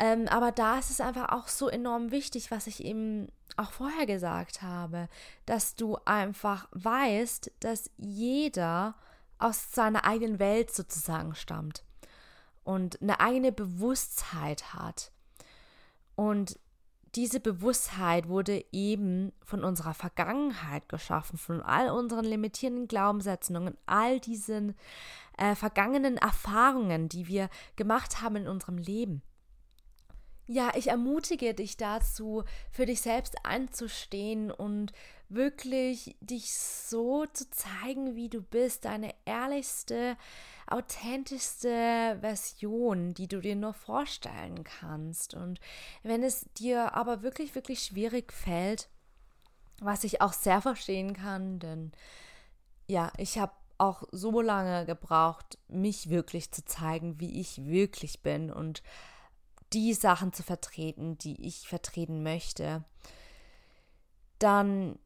Ähm, 0.00 0.28
aber 0.28 0.50
da 0.50 0.78
ist 0.78 0.90
es 0.90 1.02
einfach 1.02 1.28
auch 1.28 1.46
so 1.46 1.68
enorm 1.68 2.10
wichtig, 2.10 2.50
was 2.50 2.66
ich 2.66 2.82
eben 2.82 3.28
auch 3.58 3.70
vorher 3.70 4.06
gesagt 4.06 4.62
habe, 4.62 5.10
dass 5.44 5.74
du 5.74 5.98
einfach 6.06 6.68
weißt, 6.72 7.52
dass 7.60 7.90
jeder 7.98 8.94
aus 9.38 9.72
seiner 9.72 10.06
eigenen 10.06 10.38
Welt 10.38 10.74
sozusagen 10.74 11.34
stammt 11.34 11.84
und 12.64 13.00
eine 13.02 13.20
eigene 13.20 13.52
Bewusstheit 13.52 14.72
hat. 14.72 15.12
Und 16.16 16.58
diese 17.14 17.40
Bewusstheit 17.40 18.26
wurde 18.26 18.64
eben 18.72 19.32
von 19.44 19.62
unserer 19.64 19.92
Vergangenheit 19.92 20.88
geschaffen, 20.88 21.36
von 21.36 21.60
all 21.60 21.90
unseren 21.90 22.24
limitierenden 22.24 22.88
Glaubenssätzen 22.88 23.56
und 23.56 23.76
all 23.84 24.18
diesen 24.18 24.76
äh, 25.36 25.54
vergangenen 25.54 26.16
Erfahrungen, 26.16 27.10
die 27.10 27.26
wir 27.26 27.50
gemacht 27.76 28.22
haben 28.22 28.36
in 28.36 28.48
unserem 28.48 28.78
Leben. 28.78 29.22
Ja, 30.52 30.72
ich 30.74 30.88
ermutige 30.88 31.54
dich 31.54 31.76
dazu, 31.76 32.42
für 32.72 32.84
dich 32.84 33.02
selbst 33.02 33.36
einzustehen 33.44 34.50
und 34.50 34.92
wirklich 35.28 36.16
dich 36.20 36.52
so 36.52 37.24
zu 37.26 37.48
zeigen, 37.50 38.16
wie 38.16 38.28
du 38.28 38.42
bist, 38.42 38.84
deine 38.84 39.14
ehrlichste, 39.26 40.16
authentischste 40.66 42.18
Version, 42.20 43.14
die 43.14 43.28
du 43.28 43.40
dir 43.40 43.54
nur 43.54 43.74
vorstellen 43.74 44.64
kannst. 44.64 45.34
Und 45.34 45.60
wenn 46.02 46.24
es 46.24 46.46
dir 46.56 46.96
aber 46.96 47.22
wirklich, 47.22 47.54
wirklich 47.54 47.84
schwierig 47.84 48.32
fällt, 48.32 48.88
was 49.78 50.02
ich 50.02 50.20
auch 50.20 50.32
sehr 50.32 50.60
verstehen 50.60 51.14
kann, 51.14 51.60
denn 51.60 51.92
ja, 52.88 53.12
ich 53.18 53.38
habe 53.38 53.52
auch 53.78 54.02
so 54.10 54.40
lange 54.40 54.84
gebraucht, 54.84 55.58
mich 55.68 56.10
wirklich 56.10 56.50
zu 56.50 56.64
zeigen, 56.64 57.20
wie 57.20 57.40
ich 57.40 57.66
wirklich 57.66 58.20
bin 58.22 58.52
und 58.52 58.82
die 59.72 59.94
Sachen 59.94 60.32
zu 60.32 60.42
vertreten, 60.42 61.18
die 61.18 61.46
ich 61.46 61.68
vertreten 61.68 62.22
möchte, 62.22 62.84
dann 64.38 64.98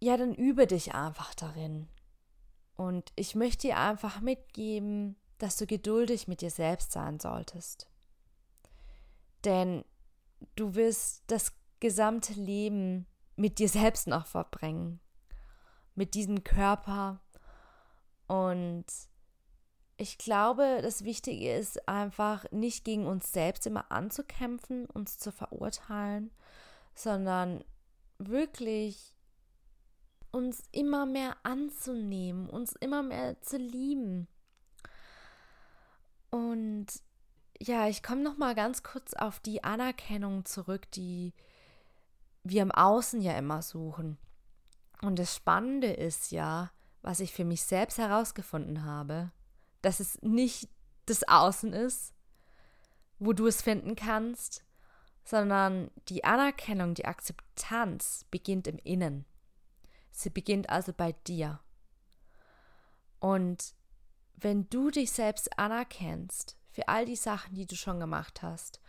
ja, 0.00 0.16
dann 0.16 0.34
übe 0.34 0.66
dich 0.66 0.94
einfach 0.94 1.34
darin. 1.34 1.88
Und 2.76 3.12
ich 3.16 3.34
möchte 3.34 3.68
dir 3.68 3.76
einfach 3.76 4.20
mitgeben, 4.22 5.16
dass 5.38 5.56
du 5.56 5.66
geduldig 5.66 6.26
mit 6.26 6.40
dir 6.40 6.50
selbst 6.50 6.92
sein 6.92 7.20
solltest. 7.20 7.86
Denn 9.44 9.84
du 10.56 10.74
wirst 10.74 11.24
das 11.26 11.52
gesamte 11.80 12.32
Leben 12.32 13.06
mit 13.36 13.58
dir 13.58 13.68
selbst 13.68 14.06
noch 14.06 14.26
verbringen. 14.26 15.00
Mit 15.94 16.14
diesem 16.14 16.44
Körper. 16.44 17.20
Und 18.26 18.86
ich 20.00 20.16
glaube, 20.16 20.78
das 20.80 21.04
Wichtige 21.04 21.54
ist 21.54 21.86
einfach 21.86 22.50
nicht 22.50 22.86
gegen 22.86 23.06
uns 23.06 23.32
selbst 23.32 23.66
immer 23.66 23.92
anzukämpfen, 23.92 24.86
uns 24.86 25.18
zu 25.18 25.30
verurteilen, 25.30 26.30
sondern 26.94 27.62
wirklich 28.16 29.14
uns 30.30 30.62
immer 30.72 31.04
mehr 31.04 31.36
anzunehmen, 31.42 32.48
uns 32.48 32.72
immer 32.72 33.02
mehr 33.02 33.42
zu 33.42 33.58
lieben. 33.58 34.26
Und 36.30 36.86
ja, 37.60 37.86
ich 37.86 38.02
komme 38.02 38.22
noch 38.22 38.38
mal 38.38 38.54
ganz 38.54 38.82
kurz 38.82 39.12
auf 39.12 39.38
die 39.38 39.64
Anerkennung 39.64 40.46
zurück, 40.46 40.90
die 40.92 41.34
wir 42.42 42.62
im 42.62 42.72
Außen 42.72 43.20
ja 43.20 43.36
immer 43.36 43.60
suchen. 43.60 44.16
Und 45.02 45.18
das 45.18 45.36
Spannende 45.36 45.88
ist 45.92 46.32
ja, 46.32 46.70
was 47.02 47.20
ich 47.20 47.34
für 47.34 47.44
mich 47.44 47.64
selbst 47.64 47.98
herausgefunden 47.98 48.84
habe, 48.84 49.30
dass 49.82 50.00
es 50.00 50.20
nicht 50.22 50.68
das 51.06 51.26
Außen 51.26 51.72
ist, 51.72 52.14
wo 53.18 53.32
du 53.32 53.46
es 53.46 53.62
finden 53.62 53.96
kannst, 53.96 54.64
sondern 55.24 55.90
die 56.08 56.24
Anerkennung, 56.24 56.94
die 56.94 57.04
Akzeptanz 57.04 58.24
beginnt 58.30 58.66
im 58.66 58.78
Innen. 58.78 59.26
Sie 60.10 60.30
beginnt 60.30 60.70
also 60.70 60.92
bei 60.92 61.12
dir. 61.26 61.60
Und 63.20 63.74
wenn 64.36 64.68
du 64.70 64.90
dich 64.90 65.12
selbst 65.12 65.58
anerkennst 65.58 66.56
für 66.70 66.88
all 66.88 67.04
die 67.04 67.16
Sachen, 67.16 67.54
die 67.54 67.66
du 67.66 67.76
schon 67.76 68.00
gemacht 68.00 68.42
hast, 68.42 68.80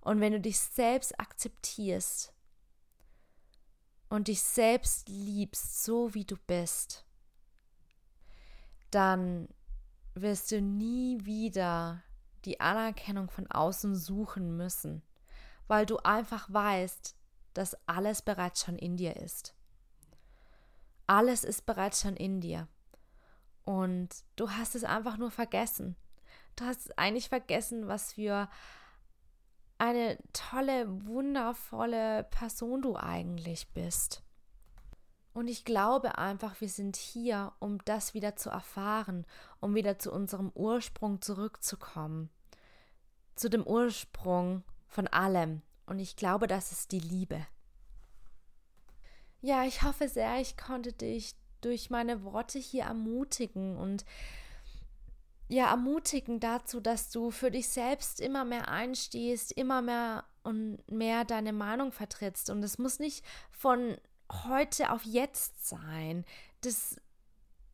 und 0.00 0.20
wenn 0.20 0.32
du 0.32 0.40
dich 0.40 0.58
selbst 0.58 1.18
akzeptierst 1.18 2.32
und 4.08 4.28
dich 4.28 4.42
selbst 4.42 5.08
liebst, 5.08 5.84
so 5.84 6.14
wie 6.14 6.24
du 6.24 6.36
bist, 6.46 7.04
dann 8.90 9.48
wirst 10.20 10.50
du 10.50 10.60
nie 10.60 11.24
wieder 11.24 12.02
die 12.44 12.60
Anerkennung 12.60 13.28
von 13.28 13.50
außen 13.50 13.96
suchen 13.96 14.56
müssen, 14.56 15.02
weil 15.66 15.86
du 15.86 15.98
einfach 15.98 16.52
weißt, 16.52 17.16
dass 17.54 17.76
alles 17.86 18.22
bereits 18.22 18.64
schon 18.64 18.78
in 18.78 18.96
dir 18.96 19.16
ist. 19.16 19.54
Alles 21.06 21.44
ist 21.44 21.66
bereits 21.66 22.02
schon 22.02 22.16
in 22.16 22.40
dir. 22.40 22.68
Und 23.64 24.08
du 24.36 24.50
hast 24.50 24.74
es 24.74 24.84
einfach 24.84 25.16
nur 25.16 25.30
vergessen. 25.30 25.96
Du 26.56 26.64
hast 26.64 26.98
eigentlich 26.98 27.28
vergessen, 27.28 27.88
was 27.88 28.12
für 28.12 28.48
eine 29.78 30.18
tolle, 30.32 31.06
wundervolle 31.06 32.24
Person 32.24 32.82
du 32.82 32.96
eigentlich 32.96 33.72
bist. 33.72 34.22
Und 35.36 35.48
ich 35.48 35.66
glaube 35.66 36.16
einfach, 36.16 36.62
wir 36.62 36.68
sind 36.70 36.96
hier, 36.96 37.52
um 37.58 37.76
das 37.84 38.14
wieder 38.14 38.36
zu 38.36 38.48
erfahren, 38.48 39.26
um 39.60 39.74
wieder 39.74 39.98
zu 39.98 40.10
unserem 40.10 40.50
Ursprung 40.54 41.20
zurückzukommen. 41.20 42.30
Zu 43.34 43.50
dem 43.50 43.62
Ursprung 43.66 44.64
von 44.86 45.06
allem. 45.08 45.60
Und 45.84 45.98
ich 45.98 46.16
glaube, 46.16 46.46
das 46.46 46.72
ist 46.72 46.90
die 46.90 47.00
Liebe. 47.00 47.46
Ja, 49.42 49.64
ich 49.64 49.82
hoffe 49.82 50.08
sehr, 50.08 50.40
ich 50.40 50.56
konnte 50.56 50.94
dich 50.94 51.34
durch 51.60 51.90
meine 51.90 52.24
Worte 52.24 52.58
hier 52.58 52.84
ermutigen 52.84 53.76
und 53.76 54.06
ja, 55.48 55.68
ermutigen 55.68 56.40
dazu, 56.40 56.80
dass 56.80 57.10
du 57.10 57.30
für 57.30 57.50
dich 57.50 57.68
selbst 57.68 58.22
immer 58.22 58.46
mehr 58.46 58.68
einstehst, 58.68 59.52
immer 59.52 59.82
mehr 59.82 60.24
und 60.44 60.78
mehr 60.90 61.26
deine 61.26 61.52
Meinung 61.52 61.92
vertrittst. 61.92 62.48
Und 62.48 62.62
es 62.62 62.78
muss 62.78 63.00
nicht 63.00 63.22
von 63.50 63.98
heute 64.30 64.92
auf 64.92 65.04
jetzt 65.04 65.66
sein. 65.68 66.24
Das, 66.60 66.96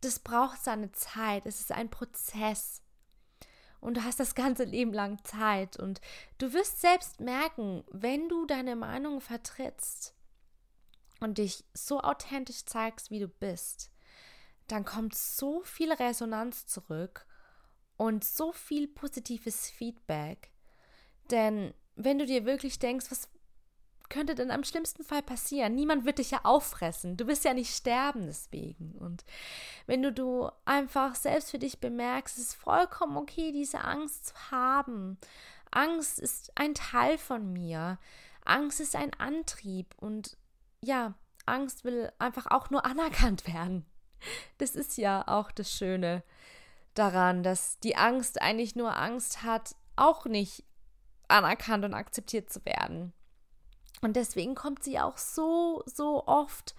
das 0.01 0.19
braucht 0.19 0.63
seine 0.63 0.93
Zeit. 0.93 1.47
Es 1.47 1.61
ist 1.61 1.73
ein 1.73 1.91
Prozess. 1.91 2.83
Und 3.81 3.97
du 3.97 4.05
hast 4.05 4.21
das 4.21 4.35
ganze 4.35 4.65
Leben 4.65 4.93
lang 4.93 5.23
Zeit. 5.25 5.77
Und 5.77 6.01
du 6.39 6.53
wirst 6.53 6.81
selbst 6.81 7.21
merken, 7.21 7.85
wenn 7.91 8.29
du 8.29 8.47
deine 8.47 8.77
Meinung 8.77 9.21
vertrittst, 9.21 10.15
und 11.23 11.39
dich 11.39 11.65
so 11.73 12.01
authentisch 12.01 12.65
zeigst, 12.65 13.11
wie 13.11 13.21
du 13.21 13.29
bist, 13.29 13.91
dann 14.67 14.85
kommt 14.85 15.15
so 15.15 15.63
viel 15.63 15.93
Resonanz 15.93 16.67
zurück 16.67 17.27
und 17.97 18.25
so 18.25 18.53
viel 18.53 18.89
positives 18.89 19.71
Feedback. 19.71 20.51
Denn 21.31 21.75
wenn 21.95 22.19
du 22.19 22.27
dir 22.27 22.45
wirklich 22.45 22.79
denkst, 22.79 23.07
was 23.11 23.29
könnte 24.13 24.35
denn 24.35 24.51
am 24.51 24.63
schlimmsten 24.63 25.05
Fall 25.05 25.23
passieren? 25.23 25.75
Niemand 25.75 26.05
wird 26.05 26.19
dich 26.19 26.33
ja 26.33 26.41
auffressen. 26.45 27.17
Du 27.17 27.27
wirst 27.27 27.47
ja 27.47 27.55
nicht 27.55 27.75
sterben 27.75 28.27
deswegen. 28.27 28.93
Und 28.99 29.25
wenn 29.87 30.03
du, 30.03 30.13
du 30.13 30.51
einfach 30.67 31.15
selbst 31.15 31.51
für 31.51 31.59
dich 31.59 31.81
bemerkst, 31.81 32.37
es 32.37 32.49
ist 32.49 32.55
vollkommen 32.55 33.17
okay, 33.17 33.53
diese 33.53 33.83
Angst 33.83 34.27
zu 34.27 34.35
haben. 34.51 35.17
Angst 35.71 36.19
ist 36.21 36.53
ein 36.57 36.75
Teil 36.75 37.17
von 37.17 37.55
mir. 37.55 37.99
Angst 38.45 38.81
ist 38.81 38.97
ein 38.97 39.15
Antrieb. 39.15 39.95
Und 39.97 40.37
ja, 40.83 41.15
Angst 41.47 41.85
will 41.85 42.13
einfach 42.19 42.47
auch 42.51 42.69
nur 42.69 42.85
anerkannt 42.85 43.47
werden. 43.47 43.87
Das 44.59 44.77
ist 44.77 44.99
ja 44.99 45.27
auch 45.27 45.51
das 45.51 45.73
Schöne 45.73 46.23
daran, 46.93 47.43
dass 47.43 47.79
die 47.81 47.97
Angst 47.97 48.43
eigentlich 48.43 48.77
nur 48.77 48.95
Angst 48.95 49.43
hat, 49.43 49.75
auch 49.97 50.27
nicht 50.27 50.65
anerkannt 51.29 51.87
und 51.87 51.95
akzeptiert 51.95 52.53
zu 52.53 52.63
werden. 52.67 53.15
Und 54.03 54.17
deswegen 54.17 54.55
kommt 54.55 54.83
sie 54.85 55.01
auch 55.01 55.17
so, 55.17 55.83
so 55.87 56.27
oft 56.27 56.75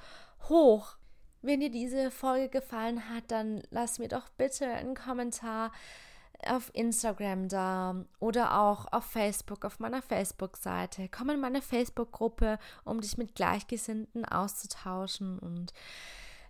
hoch. 0.50 0.98
Wenn 1.42 1.62
dir 1.62 1.72
diese 1.72 2.12
Folge 2.12 2.50
gefallen 2.50 3.10
hat, 3.10 3.24
dann 3.30 3.64
lass 3.72 3.98
mir 3.98 4.10
doch 4.10 4.30
bitte 4.38 4.68
einen 4.68 4.96
Kommentar 4.96 5.72
auf 6.46 6.70
Instagram 6.74 7.48
da 7.48 8.06
oder 8.20 8.60
auch 8.60 8.92
auf 8.92 9.06
Facebook, 9.06 9.66
auf 9.66 9.80
meiner 9.80 10.02
Facebook-Seite. 10.02 11.10
Komm 11.10 11.30
in 11.30 11.40
meine 11.40 11.62
Facebook-Gruppe, 11.62 12.60
um 12.84 13.00
dich 13.02 13.18
mit 13.18 13.36
Gleichgesinnten 13.36 14.26
auszutauschen 14.26 15.40
und 15.40 15.74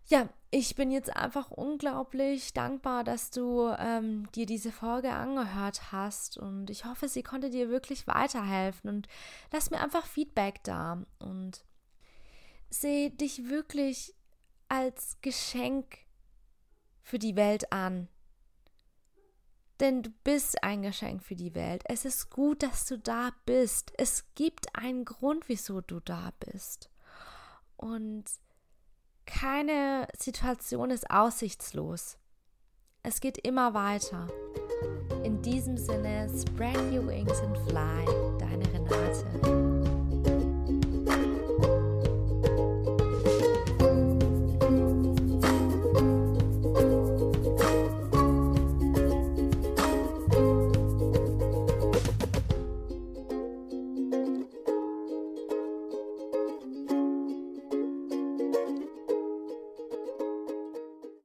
ja, 0.05 0.29
ich 0.51 0.75
bin 0.75 0.91
jetzt 0.91 1.15
einfach 1.15 1.49
unglaublich 1.49 2.53
dankbar, 2.53 3.03
dass 3.03 3.31
du 3.31 3.73
ähm, 3.79 4.29
dir 4.33 4.45
diese 4.45 4.71
Folge 4.71 5.11
angehört 5.11 5.91
hast 5.91 6.37
und 6.37 6.69
ich 6.69 6.85
hoffe, 6.85 7.07
sie 7.07 7.23
konnte 7.23 7.49
dir 7.49 7.69
wirklich 7.69 8.05
weiterhelfen 8.05 8.89
und 8.89 9.07
lass 9.51 9.71
mir 9.71 9.79
einfach 9.79 10.05
Feedback 10.05 10.63
da 10.63 11.03
und 11.19 11.65
sehe 12.69 13.09
dich 13.09 13.49
wirklich 13.49 14.13
als 14.67 15.17
Geschenk 15.21 15.99
für 17.01 17.19
die 17.19 17.35
Welt 17.35 17.71
an. 17.71 18.07
Denn 19.79 20.03
du 20.03 20.11
bist 20.23 20.63
ein 20.63 20.83
Geschenk 20.83 21.23
für 21.23 21.35
die 21.35 21.55
Welt. 21.55 21.83
Es 21.85 22.05
ist 22.05 22.29
gut, 22.29 22.63
dass 22.63 22.85
du 22.85 22.97
da 22.97 23.31
bist. 23.45 23.91
Es 23.97 24.25
gibt 24.35 24.75
einen 24.75 25.03
Grund, 25.03 25.49
wieso 25.49 25.81
du 25.81 25.99
da 25.99 26.31
bist. 26.39 26.89
Und 27.75 28.25
keine 29.25 30.07
Situation 30.17 30.91
ist 30.91 31.09
aussichtslos. 31.09 32.17
Es 33.03 33.19
geht 33.19 33.37
immer 33.37 33.73
weiter. 33.73 34.27
In 35.23 35.41
diesem 35.41 35.77
Sinne, 35.77 36.29
spread 36.29 36.77
your 36.91 37.05
wings 37.07 37.39
and 37.41 37.57
fly, 37.69 38.05
deine 38.39 38.65
Renate. 38.73 39.72